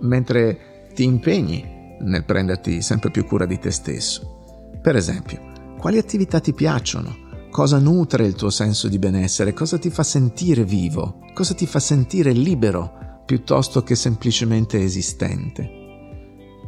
mentre 0.00 0.88
ti 0.94 1.04
impegni 1.04 1.96
nel 2.00 2.24
prenderti 2.24 2.82
sempre 2.82 3.10
più 3.10 3.24
cura 3.24 3.46
di 3.46 3.58
te 3.58 3.70
stesso. 3.70 4.72
Per 4.80 4.96
esempio, 4.96 5.76
quali 5.78 5.98
attività 5.98 6.40
ti 6.40 6.52
piacciono? 6.52 7.28
cosa 7.50 7.78
nutre 7.78 8.26
il 8.26 8.34
tuo 8.34 8.48
senso 8.48 8.88
di 8.88 8.98
benessere, 8.98 9.52
cosa 9.52 9.76
ti 9.76 9.90
fa 9.90 10.02
sentire 10.02 10.64
vivo, 10.64 11.18
cosa 11.34 11.52
ti 11.52 11.66
fa 11.66 11.80
sentire 11.80 12.32
libero 12.32 13.22
piuttosto 13.26 13.82
che 13.82 13.96
semplicemente 13.96 14.82
esistente. 14.82 15.78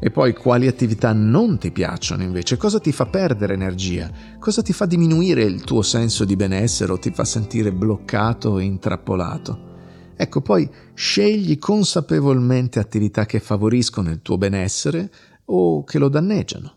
E 0.00 0.10
poi 0.10 0.34
quali 0.34 0.66
attività 0.66 1.12
non 1.12 1.58
ti 1.58 1.70
piacciono 1.70 2.24
invece, 2.24 2.56
cosa 2.56 2.80
ti 2.80 2.90
fa 2.90 3.06
perdere 3.06 3.54
energia, 3.54 4.10
cosa 4.40 4.60
ti 4.60 4.72
fa 4.72 4.84
diminuire 4.84 5.44
il 5.44 5.62
tuo 5.62 5.82
senso 5.82 6.24
di 6.24 6.34
benessere 6.34 6.90
o 6.90 6.98
ti 6.98 7.12
fa 7.12 7.24
sentire 7.24 7.72
bloccato 7.72 8.50
o 8.50 8.58
intrappolato. 8.58 9.70
Ecco, 10.22 10.40
poi 10.40 10.70
scegli 10.94 11.58
consapevolmente 11.58 12.78
attività 12.78 13.26
che 13.26 13.40
favoriscono 13.40 14.08
il 14.08 14.22
tuo 14.22 14.38
benessere 14.38 15.10
o 15.46 15.82
che 15.82 15.98
lo 15.98 16.08
danneggiano. 16.08 16.76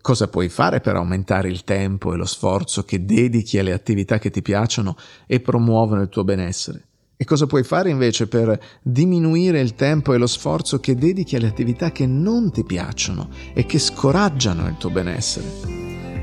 Cosa 0.00 0.28
puoi 0.28 0.48
fare 0.48 0.78
per 0.78 0.94
aumentare 0.94 1.48
il 1.48 1.64
tempo 1.64 2.14
e 2.14 2.16
lo 2.16 2.26
sforzo 2.26 2.84
che 2.84 3.04
dedichi 3.04 3.58
alle 3.58 3.72
attività 3.72 4.20
che 4.20 4.30
ti 4.30 4.40
piacciono 4.40 4.94
e 5.26 5.40
promuovono 5.40 6.02
il 6.02 6.08
tuo 6.08 6.22
benessere? 6.22 6.86
E 7.16 7.24
cosa 7.24 7.46
puoi 7.46 7.64
fare 7.64 7.90
invece 7.90 8.28
per 8.28 8.56
diminuire 8.82 9.60
il 9.60 9.74
tempo 9.74 10.12
e 10.12 10.18
lo 10.18 10.28
sforzo 10.28 10.78
che 10.78 10.94
dedichi 10.94 11.34
alle 11.34 11.48
attività 11.48 11.90
che 11.90 12.06
non 12.06 12.52
ti 12.52 12.62
piacciono 12.62 13.30
e 13.52 13.66
che 13.66 13.80
scoraggiano 13.80 14.64
il 14.68 14.76
tuo 14.76 14.90
benessere? 14.90 15.74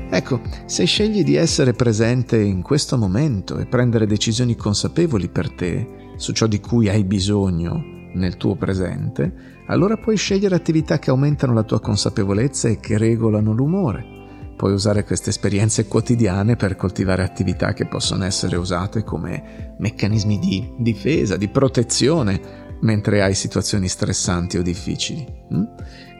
Ecco, 0.08 0.40
se 0.64 0.86
scegli 0.86 1.24
di 1.24 1.34
essere 1.34 1.74
presente 1.74 2.38
in 2.38 2.62
questo 2.62 2.96
momento 2.96 3.58
e 3.58 3.66
prendere 3.66 4.06
decisioni 4.06 4.56
consapevoli 4.56 5.28
per 5.28 5.50
te 5.50 6.03
su 6.24 6.32
ciò 6.32 6.46
di 6.46 6.58
cui 6.58 6.88
hai 6.88 7.04
bisogno 7.04 8.08
nel 8.14 8.38
tuo 8.38 8.56
presente, 8.56 9.60
allora 9.66 9.98
puoi 9.98 10.16
scegliere 10.16 10.54
attività 10.54 10.98
che 10.98 11.10
aumentano 11.10 11.52
la 11.52 11.64
tua 11.64 11.80
consapevolezza 11.80 12.66
e 12.66 12.80
che 12.80 12.96
regolano 12.96 13.52
l'umore. 13.52 14.06
Puoi 14.56 14.72
usare 14.72 15.04
queste 15.04 15.28
esperienze 15.28 15.86
quotidiane 15.86 16.56
per 16.56 16.76
coltivare 16.76 17.22
attività 17.22 17.74
che 17.74 17.84
possono 17.84 18.24
essere 18.24 18.56
usate 18.56 19.04
come 19.04 19.74
meccanismi 19.78 20.38
di 20.38 20.72
difesa, 20.78 21.36
di 21.36 21.48
protezione, 21.48 22.40
mentre 22.80 23.22
hai 23.22 23.34
situazioni 23.34 23.86
stressanti 23.86 24.56
o 24.56 24.62
difficili. 24.62 25.26
Mm? 25.52 25.64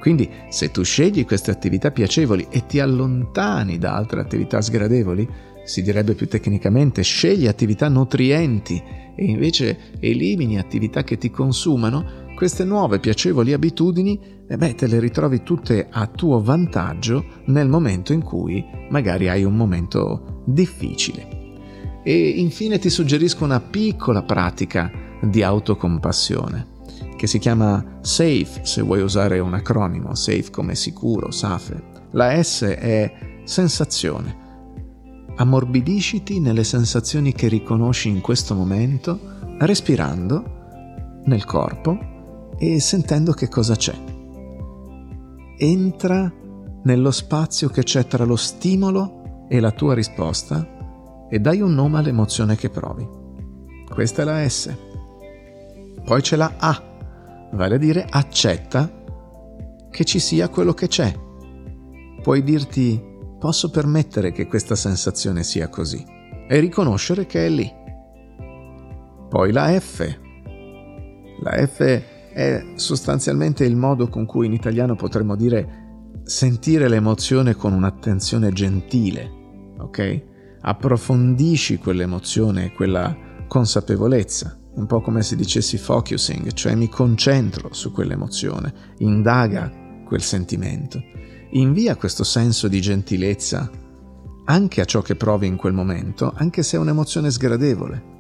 Quindi 0.01 0.29
se 0.51 0.71
tu 0.71 0.83
scegli 0.83 1.25
queste 1.25 1.51
attività 1.51 1.91
piacevoli 1.91 2.47
e 2.51 2.67
ti 2.67 2.79
allontani 2.79 3.79
da 3.79 3.95
altre 3.95 4.21
attività 4.21 4.61
sgradevoli, 4.61 5.27
si 5.65 5.81
direbbe 5.81 6.13
più 6.13 6.29
tecnicamente, 6.29 7.01
scegli 7.01 7.47
attività 7.47 7.89
nutrienti 7.89 8.83
e 9.15 9.25
invece 9.25 9.79
elimini 10.01 10.59
attività 10.59 11.05
che 11.05 11.19
ti 11.19 11.31
consumano, 11.31 12.23
queste 12.35 12.65
nuove 12.65 12.99
piacevoli 12.99 13.53
abitudini, 13.53 14.19
eh 14.47 14.57
beh, 14.57 14.75
te 14.75 14.87
le 14.87 14.99
ritrovi 14.99 15.43
tutte 15.43 15.87
a 15.91 16.07
tuo 16.07 16.43
vantaggio 16.43 17.25
nel 17.47 17.69
momento 17.69 18.13
in 18.13 18.23
cui 18.23 18.65
magari 18.91 19.29
hai 19.29 19.45
un 19.45 19.55
momento 19.55 20.43
difficile. 20.45 21.43
E 22.03 22.29
infine 22.29 22.79
ti 22.79 22.91
suggerisco 22.91 23.45
una 23.45 23.61
piccola 23.61 24.23
pratica 24.23 24.91
di 25.23 25.43
autocompassione 25.43 26.73
che 27.17 27.27
si 27.27 27.39
chiama 27.39 27.99
SAFE, 28.03 28.61
se 28.63 28.83
vuoi 28.83 29.01
usare 29.01 29.39
un 29.39 29.55
acronimo, 29.55 30.15
SAFE 30.15 30.51
come 30.51 30.75
sicuro, 30.75 31.31
SAFE. 31.31 31.83
La 32.11 32.43
S 32.43 32.65
è 32.65 33.13
sensazione. 33.45 34.44
Ammorbidisciti 35.37 36.39
nelle 36.41 36.65
sensazioni 36.65 37.33
che 37.33 37.49
riconosci 37.49 38.09
in 38.09 38.21
questo 38.21 38.55
momento, 38.55 39.19
respirando 39.59 41.23
nel 41.25 41.45
corpo 41.45 41.99
e 42.57 42.81
sentendo 42.81 43.33
che 43.33 43.49
cosa 43.49 43.75
c'è. 43.75 43.95
Entra 45.57 46.33
nello 46.85 47.11
spazio 47.11 47.69
che 47.69 47.83
c'è 47.83 48.07
tra 48.07 48.25
lo 48.25 48.37
stimolo 48.37 49.47
e 49.49 49.59
la 49.61 49.71
tua 49.73 49.95
risposta 49.95 51.27
e 51.29 51.39
dai 51.39 51.61
un 51.61 51.75
nome 51.75 51.99
all'emozione 51.99 52.57
che 52.57 52.71
provi. 52.71 53.07
Questa 53.89 54.23
è 54.23 54.25
la 54.25 54.49
S. 54.49 54.77
Poi 56.05 56.21
c'è 56.21 56.37
la 56.37 56.55
A, 56.59 56.83
vale 57.53 57.75
a 57.75 57.79
dire 57.79 58.07
accetta 58.09 59.03
che 59.91 60.05
ci 60.05 60.19
sia 60.19 60.49
quello 60.49 60.75
che 60.75 60.89
c'è. 60.89 61.13
Puoi 62.23 62.43
dirti 62.43 63.13
posso 63.45 63.69
permettere 63.69 64.33
che 64.33 64.47
questa 64.47 64.75
sensazione 64.75 65.43
sia 65.43 65.69
così 65.69 66.03
e 66.49 66.61
riconoscere 66.61 67.27
che 67.27 67.45
è 67.45 67.51
lì. 67.51 67.71
Poi 69.29 69.53
la 69.53 69.79
F. 69.79 70.19
La 71.43 71.67
F 71.67 71.81
è 72.33 72.73
sostanzialmente 72.77 73.67
il 73.67 73.77
modo 73.77 74.09
con 74.09 74.25
cui 74.25 74.47
in 74.47 74.55
italiano 74.55 74.97
potremmo 74.97 75.37
dire 75.37 76.13
sentire 76.23 76.89
l'emozione 76.89 77.55
con 77.55 77.75
un'attenzione 77.75 78.51
gentile, 78.51 79.31
ok? 79.79 80.23
Approfondisci 80.63 81.77
quell'emozione 81.77 82.73
quella 82.73 83.15
consapevolezza, 83.47 84.59
un 84.77 84.87
po' 84.87 85.03
come 85.03 85.23
se 85.23 85.37
dicessi 85.37 85.77
focusing, 85.77 86.51
cioè 86.55 86.75
mi 86.75 86.89
concentro 86.89 87.75
su 87.75 87.93
quell'emozione, 87.93 88.95
indaga 89.01 89.71
quel 90.07 90.23
sentimento, 90.23 90.99
invia 91.55 91.97
questo 91.97 92.25
senso 92.25 92.69
di 92.69 92.81
gentilezza 92.81 93.71
anche 94.47 94.81
a 94.81 94.85
ciò 94.85 95.01
che 95.01 95.17
provi 95.17 95.47
in 95.47 95.57
quel 95.57 95.73
momento, 95.73 96.33
anche 96.35 96.63
se 96.63 96.77
è 96.77 96.81
un'emozione 96.81 97.31
sgradevole, 97.31 98.13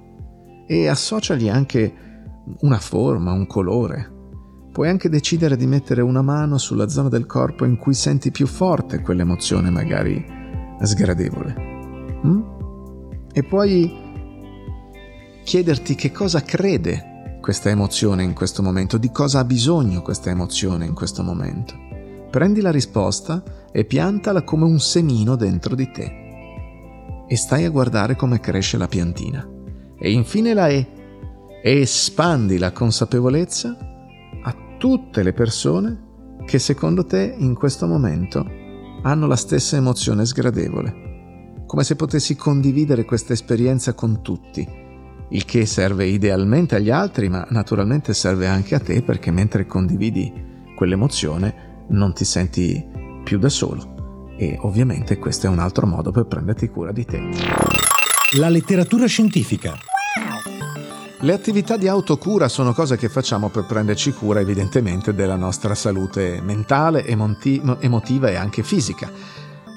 e 0.66 0.88
associagli 0.88 1.48
anche 1.48 1.94
una 2.60 2.78
forma, 2.78 3.32
un 3.32 3.46
colore. 3.46 4.12
Puoi 4.72 4.88
anche 4.88 5.08
decidere 5.08 5.56
di 5.56 5.66
mettere 5.66 6.00
una 6.00 6.22
mano 6.22 6.58
sulla 6.58 6.88
zona 6.88 7.08
del 7.08 7.26
corpo 7.26 7.64
in 7.64 7.76
cui 7.76 7.94
senti 7.94 8.30
più 8.30 8.46
forte 8.46 9.02
quell'emozione 9.02 9.70
magari 9.70 10.24
sgradevole. 10.82 11.54
Mm? 12.26 12.42
E 13.32 13.42
poi 13.44 14.02
chiederti 15.44 15.94
che 15.94 16.10
cosa 16.10 16.42
crede 16.42 17.38
questa 17.40 17.68
emozione 17.68 18.22
in 18.22 18.32
questo 18.32 18.62
momento, 18.62 18.96
di 18.96 19.10
cosa 19.10 19.40
ha 19.40 19.44
bisogno 19.44 20.00
questa 20.00 20.30
emozione 20.30 20.86
in 20.86 20.94
questo 20.94 21.22
momento. 21.22 21.83
Prendi 22.34 22.60
la 22.60 22.72
risposta 22.72 23.44
e 23.70 23.84
piantala 23.84 24.42
come 24.42 24.64
un 24.64 24.80
semino 24.80 25.36
dentro 25.36 25.76
di 25.76 25.88
te. 25.92 27.24
E 27.28 27.36
stai 27.36 27.64
a 27.64 27.70
guardare 27.70 28.16
come 28.16 28.40
cresce 28.40 28.76
la 28.76 28.88
piantina. 28.88 29.48
E 29.96 30.10
infine 30.10 30.52
la 30.52 30.66
E. 30.66 30.84
E 31.62 31.80
espandi 31.80 32.58
la 32.58 32.72
consapevolezza 32.72 33.78
a 34.42 34.56
tutte 34.76 35.22
le 35.22 35.32
persone 35.32 36.42
che 36.44 36.58
secondo 36.58 37.06
te 37.06 37.36
in 37.38 37.54
questo 37.54 37.86
momento 37.86 38.44
hanno 39.02 39.28
la 39.28 39.36
stessa 39.36 39.76
emozione 39.76 40.26
sgradevole. 40.26 41.62
Come 41.68 41.84
se 41.84 41.94
potessi 41.94 42.34
condividere 42.34 43.04
questa 43.04 43.32
esperienza 43.32 43.92
con 43.92 44.22
tutti, 44.22 44.68
il 45.28 45.44
che 45.44 45.66
serve 45.66 46.06
idealmente 46.06 46.74
agli 46.74 46.90
altri, 46.90 47.28
ma 47.28 47.46
naturalmente 47.50 48.12
serve 48.12 48.48
anche 48.48 48.74
a 48.74 48.80
te 48.80 49.02
perché 49.02 49.30
mentre 49.30 49.66
condividi 49.66 50.32
quell'emozione 50.74 51.70
non 51.88 52.12
ti 52.14 52.24
senti 52.24 52.84
più 53.22 53.38
da 53.38 53.48
solo. 53.48 54.32
E 54.36 54.58
ovviamente 54.62 55.18
questo 55.18 55.46
è 55.46 55.48
un 55.48 55.58
altro 55.58 55.86
modo 55.86 56.10
per 56.10 56.26
prenderti 56.26 56.68
cura 56.68 56.92
di 56.92 57.04
te. 57.04 57.20
La 58.36 58.48
letteratura 58.48 59.06
scientifica. 59.06 59.76
Le 61.20 61.32
attività 61.32 61.76
di 61.76 61.88
autocura 61.88 62.48
sono 62.48 62.74
cose 62.74 62.96
che 62.96 63.08
facciamo 63.08 63.48
per 63.48 63.64
prenderci 63.64 64.12
cura 64.12 64.40
evidentemente 64.40 65.14
della 65.14 65.36
nostra 65.36 65.74
salute 65.74 66.40
mentale, 66.42 67.06
emotiva 67.06 68.28
e 68.28 68.34
anche 68.34 68.62
fisica. 68.62 69.10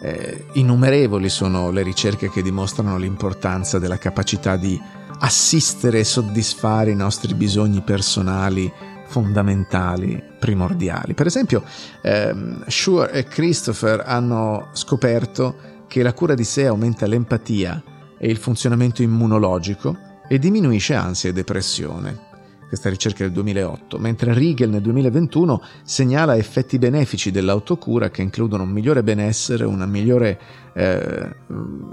Eh, 0.02 0.46
innumerevoli 0.54 1.30
sono 1.30 1.72
le 1.72 1.84
ricerche 1.84 2.30
che 2.30 2.42
dimostrano 2.42 2.98
l'importanza 2.98 3.80
della 3.80 3.98
capacità 3.98 4.58
di 4.58 4.80
assistere 5.20 6.00
e 6.00 6.04
soddisfare 6.04 6.92
i 6.92 6.96
nostri 6.96 7.34
bisogni 7.34 7.82
personali 7.82 8.72
fondamentali, 9.08 10.22
primordiali. 10.40 11.14
Per 11.14 11.26
esempio, 11.26 11.64
ehm, 12.02 12.66
Shure 12.68 13.12
e 13.12 13.24
Christopher 13.24 14.04
hanno 14.06 14.70
scoperto 14.74 15.56
che 15.88 16.04
la 16.04 16.14
cura 16.14 16.36
di 16.36 16.44
sé 16.44 16.68
aumenta 16.68 17.08
l'empatia 17.08 17.82
e 18.18 18.30
il 18.30 18.38
funzionamento 18.38 19.02
immunologico 19.02 19.98
e 20.28 20.38
diminuisce 20.40 20.94
ansia 20.94 21.30
e 21.30 21.34
depressione. 21.34 22.26
Questa 22.68 22.90
ricerca 22.90 23.20
è 23.20 23.28
del 23.28 23.32
2008, 23.32 23.98
mentre 23.98 24.34
Riegel 24.34 24.70
nel 24.70 24.82
2021 24.82 25.62
segnala 25.84 26.36
effetti 26.36 26.78
benefici 26.78 27.32
dell'autocura 27.32 28.10
che 28.10 28.22
includono 28.22 28.64
un 28.64 28.70
migliore 28.70 29.04
benessere, 29.04 29.64
una 29.64 29.86
migliore 29.86 30.38
eh, 30.74 31.34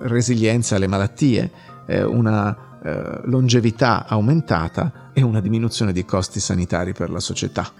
resilienza 0.01 0.75
alle 0.75 0.89
malattie, 0.89 1.49
eh, 1.87 2.03
una 2.03 2.74
eh, 2.85 3.21
longevità 3.25 4.07
aumentata 4.07 5.11
e 5.15 5.23
una 5.23 5.41
diminuzione 5.41 5.91
di 5.91 6.05
costi 6.05 6.39
sanitari 6.39 6.93
per 6.93 7.09
la 7.09 7.21
società. 7.21 7.73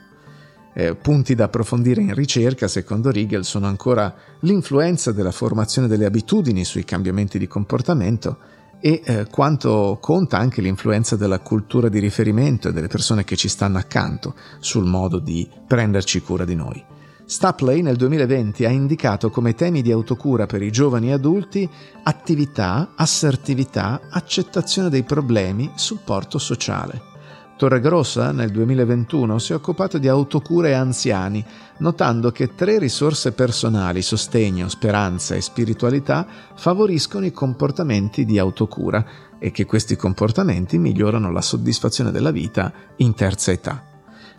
Eh, 0.73 0.95
punti 0.95 1.35
da 1.35 1.45
approfondire 1.45 2.01
in 2.01 2.15
ricerca, 2.15 2.69
secondo 2.69 3.11
Riegel, 3.11 3.45
sono 3.45 3.67
ancora 3.67 4.15
l'influenza 4.41 5.13
della 5.13 5.31
formazione 5.31 5.89
delle 5.89 6.07
abitudini 6.07 6.65
sui 6.65 6.85
cambiamenti 6.85 7.39
di 7.39 7.47
comportamento 7.47 8.39
e 8.81 9.03
eh, 9.05 9.27
quanto 9.31 9.99
conta 10.01 10.39
anche 10.39 10.63
l'influenza 10.63 11.17
della 11.17 11.41
cultura 11.41 11.89
di 11.89 11.99
riferimento 11.99 12.69
e 12.69 12.73
delle 12.73 12.89
persone 12.89 13.25
che 13.25 13.37
ci 13.37 13.49
stanno 13.49 13.79
accanto 13.79 14.35
sul 14.59 14.87
modo 14.87 15.19
di 15.19 15.49
prenderci 15.67 16.23
cura 16.23 16.45
di 16.45 16.55
noi. 16.55 16.85
Stapley 17.27 17.81
nel 17.81 17.97
2020 17.97 18.67
ha 18.67 18.71
indicato 18.71 19.31
come 19.31 19.55
temi 19.55 19.81
di 19.81 19.91
autocura 19.91 20.45
per 20.45 20.61
i 20.61 20.71
giovani 20.71 21.11
adulti 21.11 21.69
attività, 22.03 22.91
assertività, 22.95 24.03
accettazione 24.11 24.91
dei 24.91 25.05
problemi, 25.05 25.71
supporto 25.75 26.39
sociale. 26.39 27.13
Torregrossa 27.57 28.31
nel 28.33 28.51
2021 28.51 29.39
si 29.39 29.53
è 29.53 29.55
occupato 29.55 29.97
di 29.97 30.09
autocura 30.09 30.69
e 30.69 30.73
anziani, 30.73 31.43
notando 31.79 32.31
che 32.31 32.55
tre 32.55 32.79
risorse 32.79 33.33
personali, 33.33 34.03
sostegno, 34.03 34.69
speranza 34.69 35.35
e 35.35 35.41
spiritualità, 35.41 36.27
favoriscono 36.55 37.25
i 37.25 37.33
comportamenti 37.33 38.27
di 38.27 38.39
autocura 38.39 39.05
e 39.39 39.51
che 39.51 39.65
questi 39.65 39.97
comportamenti 39.97 40.79
migliorano 40.79 41.31
la 41.31 41.43
soddisfazione 41.43 42.11
della 42.11 42.33
vita 42.33 42.73
in 42.97 43.15
terza 43.15 43.51
età. 43.51 43.94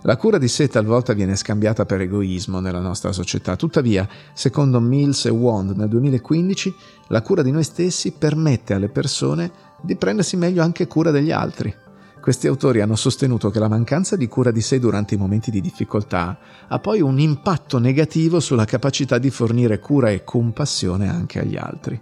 La 0.06 0.18
cura 0.18 0.38
di 0.38 0.48
sé 0.48 0.68
talvolta 0.68 1.14
viene 1.14 1.36
scambiata 1.36 1.84
per 1.84 2.00
egoismo 2.00 2.60
nella 2.60 2.80
nostra 2.80 3.12
società, 3.12 3.56
tuttavia, 3.56 4.08
secondo 4.36 4.80
Mills 4.80 5.26
e 5.26 5.30
Wand 5.30 5.72
nel 5.72 5.88
2015, 5.88 6.76
la 7.08 7.24
cura 7.24 7.42
di 7.42 7.50
noi 7.50 7.64
stessi 7.64 8.12
permette 8.12 8.76
alle 8.76 8.90
persone 8.90 9.52
di 9.82 9.96
prendersi 9.96 10.38
meglio 10.38 10.62
anche 10.62 10.86
cura 10.86 11.10
degli 11.10 11.32
altri. 11.32 11.74
Questi 12.22 12.46
autori 12.46 12.82
hanno 12.82 12.96
sostenuto 12.96 13.50
che 13.50 13.58
la 13.58 13.68
mancanza 13.68 14.16
di 14.16 14.28
cura 14.28 14.52
di 14.52 14.62
sé 14.62 14.78
durante 14.78 15.16
i 15.16 15.18
momenti 15.18 15.50
di 15.50 15.60
difficoltà 15.60 16.38
ha 16.68 16.78
poi 16.78 17.02
un 17.02 17.20
impatto 17.20 17.80
negativo 17.80 18.40
sulla 18.40 18.66
capacità 18.66 19.18
di 19.18 19.32
fornire 19.32 19.80
cura 19.80 20.12
e 20.12 20.24
compassione 20.24 21.10
anche 21.10 21.40
agli 21.40 21.58
altri. 21.58 22.00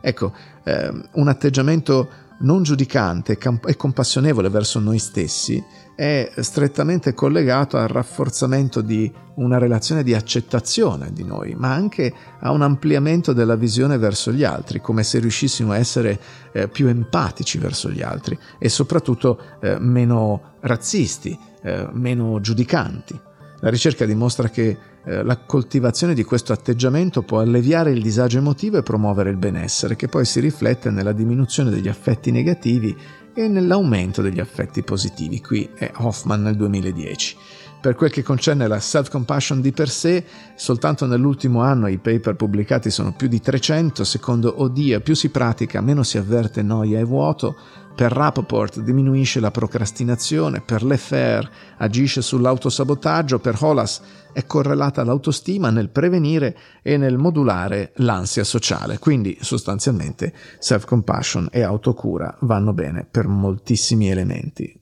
Ecco, 0.00 0.32
eh, 0.64 0.90
un 1.12 1.28
atteggiamento 1.28 2.08
non 2.40 2.62
giudicante 2.62 3.36
e 3.66 3.76
compassionevole 3.76 4.48
verso 4.48 4.78
noi 4.78 4.98
stessi 4.98 5.62
è 5.98 6.30
strettamente 6.36 7.12
collegato 7.12 7.76
al 7.76 7.88
rafforzamento 7.88 8.82
di 8.82 9.12
una 9.34 9.58
relazione 9.58 10.04
di 10.04 10.14
accettazione 10.14 11.12
di 11.12 11.24
noi, 11.24 11.56
ma 11.56 11.72
anche 11.72 12.14
a 12.38 12.52
un 12.52 12.62
ampliamento 12.62 13.32
della 13.32 13.56
visione 13.56 13.98
verso 13.98 14.30
gli 14.30 14.44
altri, 14.44 14.80
come 14.80 15.02
se 15.02 15.18
riuscissimo 15.18 15.72
a 15.72 15.76
essere 15.76 16.20
eh, 16.52 16.68
più 16.68 16.86
empatici 16.86 17.58
verso 17.58 17.90
gli 17.90 18.00
altri 18.00 18.38
e 18.60 18.68
soprattutto 18.68 19.40
eh, 19.60 19.76
meno 19.80 20.54
razzisti, 20.60 21.36
eh, 21.64 21.88
meno 21.90 22.40
giudicanti. 22.40 23.20
La 23.58 23.70
ricerca 23.70 24.04
dimostra 24.04 24.50
che 24.50 24.78
eh, 25.04 25.24
la 25.24 25.36
coltivazione 25.38 26.14
di 26.14 26.22
questo 26.22 26.52
atteggiamento 26.52 27.22
può 27.22 27.40
alleviare 27.40 27.90
il 27.90 28.02
disagio 28.02 28.38
emotivo 28.38 28.78
e 28.78 28.82
promuovere 28.84 29.30
il 29.30 29.36
benessere, 29.36 29.96
che 29.96 30.06
poi 30.06 30.24
si 30.24 30.38
riflette 30.38 30.90
nella 30.90 31.12
diminuzione 31.12 31.70
degli 31.70 31.88
affetti 31.88 32.30
negativi 32.30 32.96
e 33.38 33.46
nell'aumento 33.46 34.20
degli 34.20 34.40
affetti 34.40 34.82
positivi. 34.82 35.40
Qui 35.40 35.70
è 35.76 35.92
Hoffman 35.98 36.42
nel 36.42 36.56
2010. 36.56 37.36
Per 37.80 37.94
quel 37.94 38.10
che 38.10 38.24
concerne 38.24 38.66
la 38.66 38.80
self-compassion 38.80 39.60
di 39.60 39.70
per 39.70 39.88
sé, 39.88 40.24
soltanto 40.56 41.06
nell'ultimo 41.06 41.62
anno 41.62 41.86
i 41.86 41.98
paper 41.98 42.34
pubblicati 42.34 42.90
sono 42.90 43.12
più 43.12 43.28
di 43.28 43.40
300, 43.40 44.02
secondo 44.02 44.60
Odia 44.62 45.00
più 45.00 45.14
si 45.14 45.28
pratica 45.28 45.80
meno 45.80 46.02
si 46.02 46.18
avverte 46.18 46.62
noia 46.62 46.98
e 46.98 47.04
vuoto, 47.04 47.56
per 47.94 48.12
Rappaport 48.12 48.80
diminuisce 48.80 49.38
la 49.38 49.50
procrastinazione, 49.50 50.60
per 50.60 50.84
Leffer 50.84 51.48
agisce 51.78 52.20
sull'autosabotaggio, 52.20 53.38
per 53.38 53.56
Holas 53.60 54.00
è 54.32 54.44
correlata 54.44 55.02
l'autostima 55.02 55.70
nel 55.70 55.88
prevenire 55.88 56.56
e 56.82 56.96
nel 56.96 57.16
modulare 57.16 57.92
l'ansia 57.96 58.44
sociale. 58.44 58.98
Quindi 58.98 59.38
sostanzialmente 59.40 60.32
self-compassion 60.58 61.48
e 61.50 61.62
autocura 61.62 62.36
vanno 62.40 62.72
bene 62.72 63.06
per 63.08 63.26
moltissimi 63.26 64.08
elementi. 64.10 64.78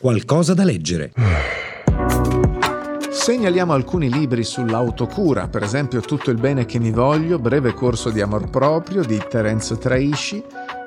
Qualcosa 0.00 0.54
da 0.54 0.64
leggere. 0.64 1.12
Segnaliamo 3.10 3.74
alcuni 3.74 4.10
libri 4.10 4.44
sull'autocura, 4.44 5.48
per 5.48 5.62
esempio 5.62 6.00
Tutto 6.00 6.30
il 6.30 6.38
bene 6.38 6.64
che 6.64 6.78
mi 6.78 6.90
voglio, 6.90 7.38
breve 7.38 7.74
corso 7.74 8.08
di 8.08 8.22
amor 8.22 8.48
proprio 8.48 9.04
di 9.04 9.22
Terenzo 9.28 9.76
Traisci, 9.76 10.42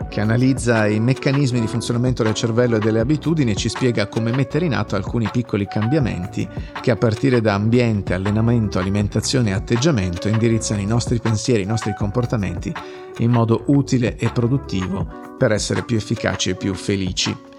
che 0.09 0.19
analizza 0.19 0.87
i 0.87 0.99
meccanismi 0.99 1.59
di 1.59 1.67
funzionamento 1.67 2.23
del 2.23 2.33
cervello 2.33 2.77
e 2.77 2.79
delle 2.79 3.01
abitudini 3.01 3.51
e 3.51 3.55
ci 3.55 3.69
spiega 3.69 4.07
come 4.07 4.31
mettere 4.31 4.65
in 4.65 4.73
atto 4.73 4.95
alcuni 4.95 5.29
piccoli 5.31 5.67
cambiamenti 5.67 6.49
che 6.81 6.89
a 6.89 6.95
partire 6.95 7.39
da 7.39 7.53
ambiente, 7.53 8.15
allenamento, 8.15 8.79
alimentazione 8.79 9.51
e 9.51 9.53
atteggiamento 9.53 10.27
indirizzano 10.27 10.81
i 10.81 10.87
nostri 10.87 11.19
pensieri, 11.19 11.61
i 11.61 11.67
nostri 11.67 11.93
comportamenti 11.95 12.73
in 13.19 13.29
modo 13.29 13.65
utile 13.67 14.17
e 14.17 14.31
produttivo 14.31 15.35
per 15.37 15.51
essere 15.51 15.83
più 15.83 15.97
efficaci 15.97 16.49
e 16.49 16.55
più 16.55 16.73
felici. 16.73 17.51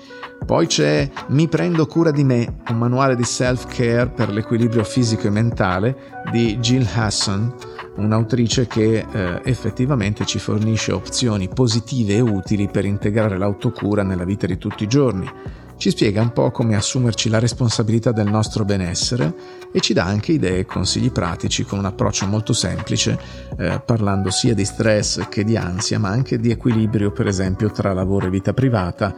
Poi 0.44 0.66
c'è 0.66 1.10
Mi 1.28 1.48
prendo 1.48 1.86
cura 1.86 2.10
di 2.10 2.22
me, 2.22 2.60
un 2.68 2.76
manuale 2.76 3.16
di 3.16 3.24
self-care 3.24 4.10
per 4.10 4.30
l'equilibrio 4.30 4.84
fisico 4.84 5.26
e 5.26 5.30
mentale 5.30 5.96
di 6.30 6.58
Jill 6.58 6.86
Hasson, 6.94 7.54
un'autrice 7.96 8.66
che 8.66 9.06
eh, 9.10 9.40
effettivamente 9.44 10.26
ci 10.26 10.38
fornisce 10.38 10.92
opzioni 10.92 11.48
positive 11.48 12.14
e 12.14 12.20
utili 12.20 12.68
per 12.68 12.84
integrare 12.84 13.38
l'autocura 13.38 14.02
nella 14.02 14.24
vita 14.24 14.46
di 14.46 14.58
tutti 14.58 14.84
i 14.84 14.88
giorni. 14.88 15.30
Ci 15.76 15.90
spiega 15.90 16.20
un 16.20 16.32
po' 16.32 16.50
come 16.50 16.76
assumerci 16.76 17.28
la 17.28 17.38
responsabilità 17.38 18.12
del 18.12 18.30
nostro 18.30 18.64
benessere 18.64 19.34
e 19.72 19.80
ci 19.80 19.92
dà 19.92 20.04
anche 20.04 20.32
idee 20.32 20.58
e 20.58 20.64
consigli 20.66 21.10
pratici 21.10 21.64
con 21.64 21.78
un 21.78 21.84
approccio 21.84 22.26
molto 22.26 22.52
semplice, 22.52 23.18
eh, 23.58 23.82
parlando 23.84 24.30
sia 24.30 24.54
di 24.54 24.64
stress 24.64 25.28
che 25.28 25.42
di 25.42 25.56
ansia, 25.56 25.98
ma 25.98 26.10
anche 26.10 26.38
di 26.38 26.50
equilibrio, 26.50 27.10
per 27.10 27.26
esempio, 27.26 27.70
tra 27.70 27.92
lavoro 27.92 28.26
e 28.26 28.30
vita 28.30 28.52
privata 28.54 29.14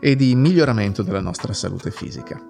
e 0.00 0.16
di 0.16 0.34
miglioramento 0.34 1.02
della 1.02 1.20
nostra 1.20 1.52
salute 1.52 1.90
fisica. 1.90 2.40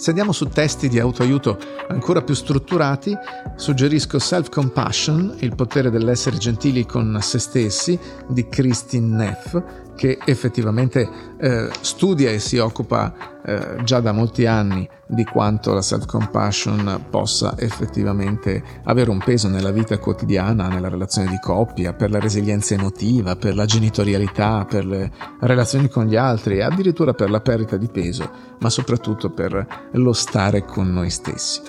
Se 0.00 0.08
andiamo 0.08 0.32
su 0.32 0.48
testi 0.48 0.88
di 0.88 0.98
autoaiuto 0.98 1.58
ancora 1.88 2.22
più 2.22 2.32
strutturati, 2.32 3.14
suggerisco 3.54 4.18
Self-Compassion, 4.18 5.36
il 5.40 5.54
potere 5.54 5.90
dell'essere 5.90 6.38
gentili 6.38 6.86
con 6.86 7.18
se 7.20 7.38
stessi, 7.38 7.98
di 8.26 8.48
Christine 8.48 9.14
Neff, 9.14 9.62
che 10.00 10.18
effettivamente 10.24 11.06
eh, 11.38 11.68
studia 11.82 12.30
e 12.30 12.38
si 12.38 12.56
occupa 12.56 13.12
eh, 13.44 13.82
già 13.84 14.00
da 14.00 14.12
molti 14.12 14.46
anni 14.46 14.88
di 15.06 15.24
quanto 15.24 15.74
la 15.74 15.82
self-compassion 15.82 17.04
possa 17.10 17.54
effettivamente 17.58 18.62
avere 18.84 19.10
un 19.10 19.18
peso 19.18 19.48
nella 19.48 19.70
vita 19.70 19.98
quotidiana, 19.98 20.68
nella 20.68 20.88
relazione 20.88 21.28
di 21.28 21.38
coppia, 21.38 21.92
per 21.92 22.10
la 22.10 22.18
resilienza 22.18 22.72
emotiva, 22.72 23.36
per 23.36 23.54
la 23.54 23.66
genitorialità, 23.66 24.64
per 24.64 24.86
le 24.86 25.12
relazioni 25.40 25.90
con 25.90 26.06
gli 26.06 26.16
altri 26.16 26.56
e 26.56 26.62
addirittura 26.62 27.12
per 27.12 27.28
la 27.28 27.42
perdita 27.42 27.76
di 27.76 27.88
peso, 27.88 28.30
ma 28.58 28.70
soprattutto 28.70 29.28
per 29.28 29.90
lo 29.92 30.14
stare 30.14 30.64
con 30.64 30.90
noi 30.90 31.10
stessi. 31.10 31.60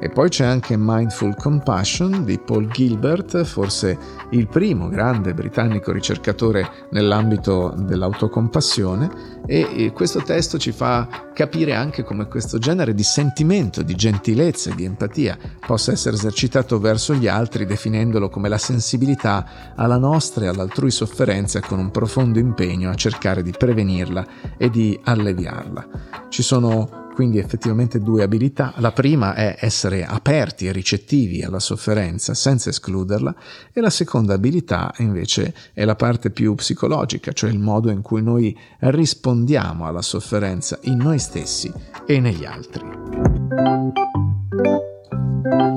E 0.00 0.08
poi 0.08 0.28
c'è 0.28 0.44
anche 0.44 0.76
Mindful 0.76 1.34
Compassion 1.34 2.24
di 2.24 2.38
Paul 2.38 2.68
Gilbert, 2.68 3.42
forse 3.42 3.98
il 4.30 4.46
primo 4.46 4.88
grande 4.88 5.34
britannico 5.34 5.90
ricercatore 5.90 6.86
nell'ambito 6.90 7.74
dell'autocompassione 7.76 9.36
e 9.46 9.92
questo 9.94 10.22
testo 10.22 10.58
ci 10.58 10.72
fa 10.72 11.26
capire 11.34 11.74
anche 11.74 12.04
come 12.04 12.28
questo 12.28 12.58
genere 12.58 12.94
di 12.94 13.02
sentimento, 13.02 13.82
di 13.82 13.94
gentilezza 13.94 14.70
e 14.70 14.74
di 14.74 14.84
empatia 14.84 15.36
possa 15.66 15.92
essere 15.92 16.16
esercitato 16.16 16.78
verso 16.78 17.14
gli 17.14 17.26
altri 17.26 17.66
definendolo 17.66 18.28
come 18.28 18.48
la 18.48 18.58
sensibilità 18.58 19.74
alla 19.74 19.98
nostra 19.98 20.44
e 20.44 20.48
all'altrui 20.48 20.90
sofferenza 20.90 21.60
con 21.60 21.78
un 21.78 21.90
profondo 21.90 22.38
impegno 22.38 22.90
a 22.90 22.94
cercare 22.94 23.42
di 23.42 23.52
prevenirla 23.56 24.26
e 24.56 24.70
di 24.70 24.98
alleviarla. 25.02 25.86
Ci 26.28 26.42
sono 26.42 27.06
quindi 27.18 27.38
effettivamente 27.38 27.98
due 27.98 28.22
abilità. 28.22 28.74
La 28.76 28.92
prima 28.92 29.34
è 29.34 29.56
essere 29.58 30.04
aperti 30.04 30.68
e 30.68 30.72
ricettivi 30.72 31.42
alla 31.42 31.58
sofferenza 31.58 32.32
senza 32.32 32.70
escluderla 32.70 33.34
e 33.72 33.80
la 33.80 33.90
seconda 33.90 34.34
abilità 34.34 34.94
invece 34.98 35.52
è 35.72 35.84
la 35.84 35.96
parte 35.96 36.30
più 36.30 36.54
psicologica, 36.54 37.32
cioè 37.32 37.50
il 37.50 37.58
modo 37.58 37.90
in 37.90 38.02
cui 38.02 38.22
noi 38.22 38.56
rispondiamo 38.78 39.84
alla 39.84 40.00
sofferenza 40.00 40.78
in 40.82 40.98
noi 40.98 41.18
stessi 41.18 41.72
e 42.06 42.20
negli 42.20 42.44
altri. 42.44 42.84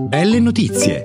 Belle 0.09 0.39
notizie! 0.39 1.01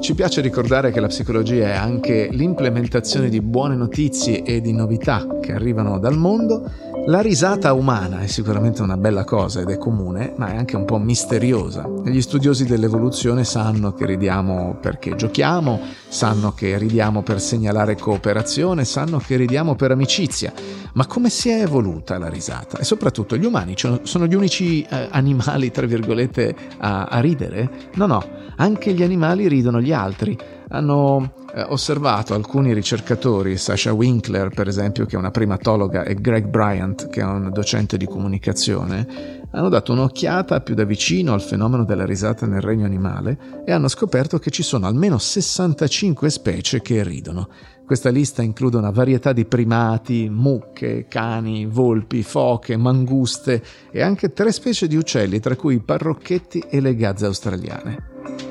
Ci 0.00 0.14
piace 0.14 0.40
ricordare 0.40 0.92
che 0.92 1.00
la 1.00 1.08
psicologia 1.08 1.66
è 1.66 1.74
anche 1.74 2.28
l'implementazione 2.30 3.28
di 3.28 3.40
buone 3.40 3.74
notizie 3.74 4.44
e 4.44 4.60
di 4.60 4.72
novità 4.72 5.26
che 5.40 5.52
arrivano 5.52 5.98
dal 5.98 6.16
mondo 6.16 6.83
la 7.06 7.20
risata 7.20 7.74
umana 7.74 8.20
è 8.20 8.26
sicuramente 8.26 8.80
una 8.80 8.96
bella 8.96 9.24
cosa 9.24 9.60
ed 9.60 9.68
è 9.68 9.76
comune, 9.76 10.32
ma 10.36 10.52
è 10.52 10.56
anche 10.56 10.74
un 10.74 10.86
po' 10.86 10.98
misteriosa. 10.98 11.86
Gli 12.02 12.20
studiosi 12.22 12.64
dell'evoluzione 12.64 13.44
sanno 13.44 13.92
che 13.92 14.06
ridiamo 14.06 14.78
perché 14.80 15.14
giochiamo, 15.14 15.80
sanno 16.08 16.52
che 16.52 16.78
ridiamo 16.78 17.22
per 17.22 17.42
segnalare 17.42 17.96
cooperazione, 17.96 18.86
sanno 18.86 19.18
che 19.18 19.36
ridiamo 19.36 19.74
per 19.74 19.90
amicizia. 19.90 20.52
Ma 20.94 21.06
come 21.06 21.28
si 21.28 21.50
è 21.50 21.60
evoluta 21.60 22.16
la 22.16 22.28
risata? 22.28 22.78
E 22.78 22.84
soprattutto 22.84 23.36
gli 23.36 23.44
umani 23.44 23.74
sono 23.76 24.26
gli 24.26 24.34
unici 24.34 24.82
eh, 24.82 25.08
animali, 25.10 25.70
tra 25.70 25.84
virgolette, 25.84 26.54
a, 26.78 27.04
a 27.04 27.20
ridere? 27.20 27.90
No, 27.96 28.06
no, 28.06 28.26
anche 28.56 28.94
gli 28.94 29.02
animali 29.02 29.46
ridono 29.46 29.78
gli 29.78 29.92
altri 29.92 30.38
hanno 30.74 31.32
eh, 31.54 31.62
osservato 31.62 32.34
alcuni 32.34 32.74
ricercatori, 32.74 33.56
Sasha 33.56 33.92
Winkler 33.92 34.48
per 34.48 34.66
esempio, 34.66 35.06
che 35.06 35.14
è 35.14 35.18
una 35.18 35.30
primatologa, 35.30 36.02
e 36.02 36.14
Greg 36.16 36.46
Bryant, 36.46 37.08
che 37.08 37.20
è 37.20 37.24
un 37.24 37.50
docente 37.52 37.96
di 37.96 38.06
comunicazione, 38.06 39.42
hanno 39.52 39.68
dato 39.68 39.92
un'occhiata 39.92 40.60
più 40.62 40.74
da 40.74 40.84
vicino 40.84 41.32
al 41.32 41.40
fenomeno 41.40 41.84
della 41.84 42.04
risata 42.04 42.44
nel 42.46 42.60
regno 42.60 42.84
animale 42.84 43.62
e 43.64 43.70
hanno 43.70 43.86
scoperto 43.86 44.38
che 44.38 44.50
ci 44.50 44.64
sono 44.64 44.86
almeno 44.86 45.16
65 45.16 46.28
specie 46.28 46.82
che 46.82 47.04
ridono. 47.04 47.48
Questa 47.86 48.10
lista 48.10 48.42
include 48.42 48.78
una 48.78 48.90
varietà 48.90 49.32
di 49.32 49.44
primati, 49.44 50.28
mucche, 50.28 51.06
cani, 51.06 51.66
volpi, 51.66 52.22
foche, 52.22 52.76
manguste 52.76 53.62
e 53.92 54.02
anche 54.02 54.32
tre 54.32 54.50
specie 54.50 54.88
di 54.88 54.96
uccelli, 54.96 55.38
tra 55.38 55.54
cui 55.54 55.74
i 55.74 55.80
parrocchetti 55.80 56.64
e 56.68 56.80
le 56.80 56.96
gazze 56.96 57.26
australiane. 57.26 58.43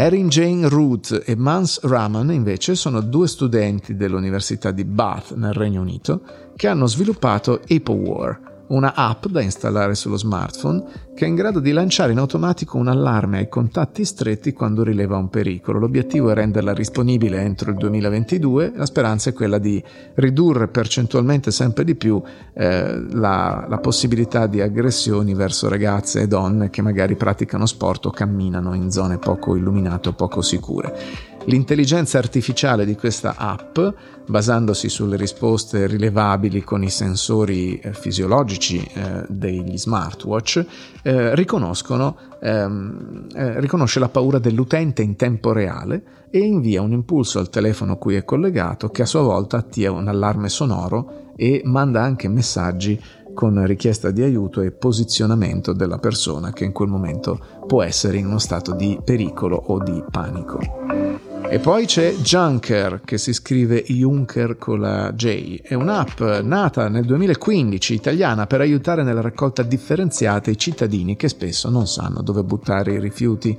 Erin 0.00 0.28
Jane 0.28 0.68
Root 0.68 1.24
e 1.26 1.34
Mans 1.34 1.80
Raman 1.80 2.30
invece 2.30 2.76
sono 2.76 3.00
due 3.00 3.26
studenti 3.26 3.96
dell'Università 3.96 4.70
di 4.70 4.84
Bath 4.84 5.34
nel 5.34 5.52
Regno 5.52 5.80
Unito 5.80 6.20
che 6.54 6.68
hanno 6.68 6.86
sviluppato 6.86 7.60
ApoWar, 7.68 8.47
una 8.68 8.94
app 8.94 9.26
da 9.26 9.40
installare 9.40 9.94
sullo 9.94 10.16
smartphone 10.16 11.06
che 11.14 11.24
è 11.24 11.28
in 11.28 11.34
grado 11.34 11.58
di 11.58 11.72
lanciare 11.72 12.12
in 12.12 12.18
automatico 12.18 12.76
un 12.76 12.86
allarme 12.86 13.38
ai 13.38 13.48
contatti 13.48 14.04
stretti 14.04 14.52
quando 14.52 14.84
rileva 14.84 15.16
un 15.16 15.28
pericolo. 15.28 15.80
L'obiettivo 15.80 16.30
è 16.30 16.34
renderla 16.34 16.72
disponibile 16.72 17.40
entro 17.40 17.70
il 17.70 17.76
2022, 17.76 18.72
la 18.76 18.86
speranza 18.86 19.30
è 19.30 19.32
quella 19.32 19.58
di 19.58 19.82
ridurre 20.14 20.68
percentualmente 20.68 21.50
sempre 21.50 21.82
di 21.82 21.96
più 21.96 22.22
eh, 22.54 23.04
la, 23.10 23.66
la 23.68 23.78
possibilità 23.78 24.46
di 24.46 24.60
aggressioni 24.60 25.34
verso 25.34 25.68
ragazze 25.68 26.20
e 26.20 26.28
donne 26.28 26.70
che 26.70 26.82
magari 26.82 27.16
praticano 27.16 27.66
sport 27.66 28.06
o 28.06 28.10
camminano 28.10 28.74
in 28.74 28.92
zone 28.92 29.18
poco 29.18 29.56
illuminate 29.56 30.10
o 30.10 30.12
poco 30.12 30.40
sicure. 30.40 31.36
L'intelligenza 31.48 32.18
artificiale 32.18 32.84
di 32.84 32.94
questa 32.94 33.36
app, 33.38 33.78
basandosi 34.26 34.90
sulle 34.90 35.16
risposte 35.16 35.86
rilevabili 35.86 36.62
con 36.62 36.82
i 36.82 36.90
sensori 36.90 37.78
eh, 37.78 37.94
fisiologici 37.94 38.86
eh, 38.92 39.24
degli 39.28 39.78
smartwatch, 39.78 40.66
eh, 41.02 41.32
ehm, 42.40 43.26
eh, 43.34 43.60
riconosce 43.60 43.98
la 43.98 44.10
paura 44.10 44.38
dell'utente 44.38 45.00
in 45.00 45.16
tempo 45.16 45.52
reale 45.52 46.26
e 46.28 46.40
invia 46.40 46.82
un 46.82 46.92
impulso 46.92 47.38
al 47.38 47.48
telefono 47.48 47.96
cui 47.96 48.16
è 48.16 48.24
collegato 48.24 48.90
che 48.90 49.00
a 49.00 49.06
sua 49.06 49.22
volta 49.22 49.56
attiva 49.56 49.94
un 49.94 50.08
allarme 50.08 50.50
sonoro 50.50 51.32
e 51.34 51.62
manda 51.64 52.02
anche 52.02 52.28
messaggi 52.28 53.00
con 53.32 53.64
richiesta 53.64 54.10
di 54.10 54.20
aiuto 54.20 54.60
e 54.60 54.70
posizionamento 54.70 55.72
della 55.72 55.98
persona 55.98 56.52
che 56.52 56.64
in 56.64 56.72
quel 56.72 56.88
momento 56.88 57.40
può 57.66 57.82
essere 57.82 58.18
in 58.18 58.26
uno 58.26 58.38
stato 58.38 58.74
di 58.74 59.00
pericolo 59.02 59.56
o 59.56 59.82
di 59.82 60.04
panico. 60.10 61.07
E 61.50 61.60
poi 61.60 61.86
c'è 61.86 62.12
Junker, 62.12 63.00
che 63.06 63.16
si 63.16 63.32
scrive 63.32 63.82
Junker 63.82 64.58
con 64.58 64.80
la 64.80 65.12
J. 65.14 65.62
È 65.62 65.72
un'app 65.72 66.20
nata 66.42 66.88
nel 66.88 67.06
2015 67.06 67.94
italiana 67.94 68.46
per 68.46 68.60
aiutare 68.60 69.02
nella 69.02 69.22
raccolta 69.22 69.62
differenziata 69.62 70.50
i 70.50 70.58
cittadini 70.58 71.16
che 71.16 71.28
spesso 71.28 71.70
non 71.70 71.86
sanno 71.86 72.20
dove 72.20 72.42
buttare 72.42 72.92
i 72.92 73.00
rifiuti. 73.00 73.58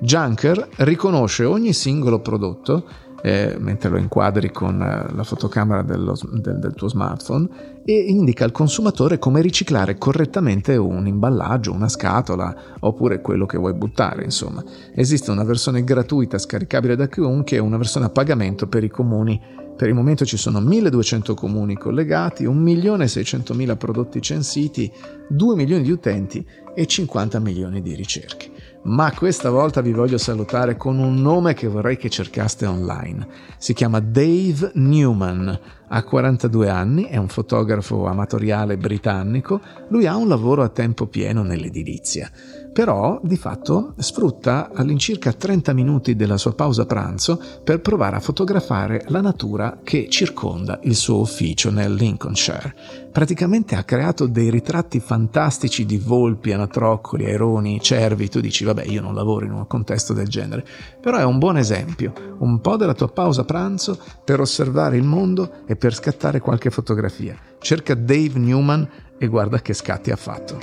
Junker 0.00 0.68
riconosce 0.76 1.44
ogni 1.44 1.72
singolo 1.72 2.20
prodotto 2.20 2.84
eh, 3.22 3.56
mentre 3.58 3.90
lo 3.90 3.98
inquadri 3.98 4.50
con 4.50 4.80
eh, 4.80 5.14
la 5.14 5.24
fotocamera 5.24 5.82
dello, 5.82 6.16
del, 6.32 6.58
del, 6.58 6.74
tuo 6.74 6.88
smartphone 6.88 7.48
e 7.84 7.94
indica 7.94 8.44
al 8.44 8.52
consumatore 8.52 9.18
come 9.18 9.40
riciclare 9.40 9.98
correttamente 9.98 10.76
un 10.76 11.06
imballaggio, 11.06 11.72
una 11.72 11.88
scatola 11.88 12.54
oppure 12.80 13.20
quello 13.20 13.46
che 13.46 13.58
vuoi 13.58 13.74
buttare. 13.74 14.24
Insomma, 14.24 14.62
esiste 14.94 15.30
una 15.30 15.44
versione 15.44 15.84
gratuita 15.84 16.38
scaricabile 16.38 16.96
da 16.96 17.08
chiunque 17.08 17.56
e 17.56 17.60
una 17.60 17.76
versione 17.76 18.06
a 18.06 18.10
pagamento 18.10 18.66
per 18.66 18.84
i 18.84 18.88
comuni. 18.88 19.40
Per 19.76 19.88
il 19.88 19.94
momento 19.94 20.26
ci 20.26 20.36
sono 20.36 20.60
1200 20.60 21.32
comuni 21.32 21.74
collegati, 21.74 22.46
1.600.000 22.46 23.76
prodotti 23.78 24.20
censiti, 24.20 24.92
2 25.28 25.54
milioni 25.54 25.82
di 25.82 25.90
utenti 25.90 26.46
e 26.74 26.86
50 26.86 27.40
milioni 27.40 27.80
di 27.80 27.94
ricerche 27.94 28.59
ma 28.82 29.12
questa 29.12 29.50
volta 29.50 29.80
vi 29.80 29.92
voglio 29.92 30.18
salutare 30.18 30.76
con 30.76 30.98
un 30.98 31.20
nome 31.20 31.54
che 31.54 31.68
vorrei 31.68 31.96
che 31.96 32.08
cercaste 32.08 32.66
online. 32.66 33.26
Si 33.58 33.74
chiama 33.74 34.00
Dave 34.00 34.72
Newman, 34.74 35.58
ha 35.92 36.04
42 36.04 36.68
anni, 36.68 37.04
è 37.04 37.16
un 37.16 37.28
fotografo 37.28 38.06
amatoriale 38.06 38.76
britannico, 38.76 39.60
lui 39.88 40.06
ha 40.06 40.14
un 40.14 40.28
lavoro 40.28 40.62
a 40.62 40.68
tempo 40.68 41.06
pieno 41.06 41.42
nell'edilizia 41.42 42.30
però 42.72 43.20
di 43.22 43.36
fatto 43.36 43.94
sfrutta 43.98 44.70
all'incirca 44.72 45.32
30 45.32 45.72
minuti 45.72 46.14
della 46.14 46.36
sua 46.36 46.54
pausa 46.54 46.86
pranzo 46.86 47.40
per 47.64 47.80
provare 47.80 48.16
a 48.16 48.20
fotografare 48.20 49.04
la 49.08 49.20
natura 49.20 49.80
che 49.82 50.08
circonda 50.08 50.78
il 50.84 50.94
suo 50.94 51.20
ufficio 51.20 51.70
nel 51.70 51.92
Lincolnshire. 51.94 52.74
Praticamente 53.12 53.74
ha 53.74 53.82
creato 53.82 54.26
dei 54.26 54.50
ritratti 54.50 55.00
fantastici 55.00 55.84
di 55.84 55.98
volpi, 55.98 56.52
anatroccoli, 56.52 57.24
aironi, 57.24 57.80
cervi. 57.80 58.28
Tu 58.28 58.38
dici, 58.38 58.62
vabbè, 58.62 58.84
io 58.84 59.02
non 59.02 59.16
lavoro 59.16 59.44
in 59.44 59.52
un 59.52 59.66
contesto 59.66 60.12
del 60.12 60.28
genere, 60.28 60.64
però 61.00 61.18
è 61.18 61.24
un 61.24 61.38
buon 61.38 61.56
esempio, 61.56 62.12
un 62.38 62.60
po' 62.60 62.76
della 62.76 62.94
tua 62.94 63.08
pausa 63.08 63.44
pranzo 63.44 63.98
per 64.24 64.38
osservare 64.38 64.96
il 64.96 65.02
mondo 65.02 65.64
e 65.66 65.74
per 65.80 65.94
scattare 65.94 66.40
qualche 66.40 66.68
fotografia. 66.70 67.34
Cerca 67.58 67.94
Dave 67.94 68.38
Newman 68.38 68.86
e 69.18 69.26
guarda 69.26 69.62
che 69.62 69.72
scatti 69.72 70.10
ha 70.10 70.16
fatto. 70.16 70.58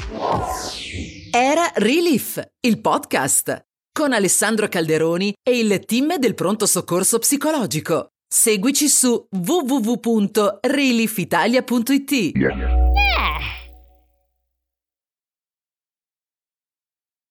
Era 1.32 1.72
Relief, 1.74 2.40
il 2.62 2.80
podcast 2.80 3.66
con 3.92 4.14
Alessandro 4.14 4.68
Calderoni 4.68 5.34
e 5.42 5.58
il 5.58 5.80
team 5.86 6.20
del 6.20 6.36
pronto 6.36 6.68
soccorso 6.68 7.18
psicologico. 7.18 8.10
Seguici 8.28 8.88
su 8.90 9.26
www.reliefitalia.it. 9.32 12.12
Yeah. 12.12 13.56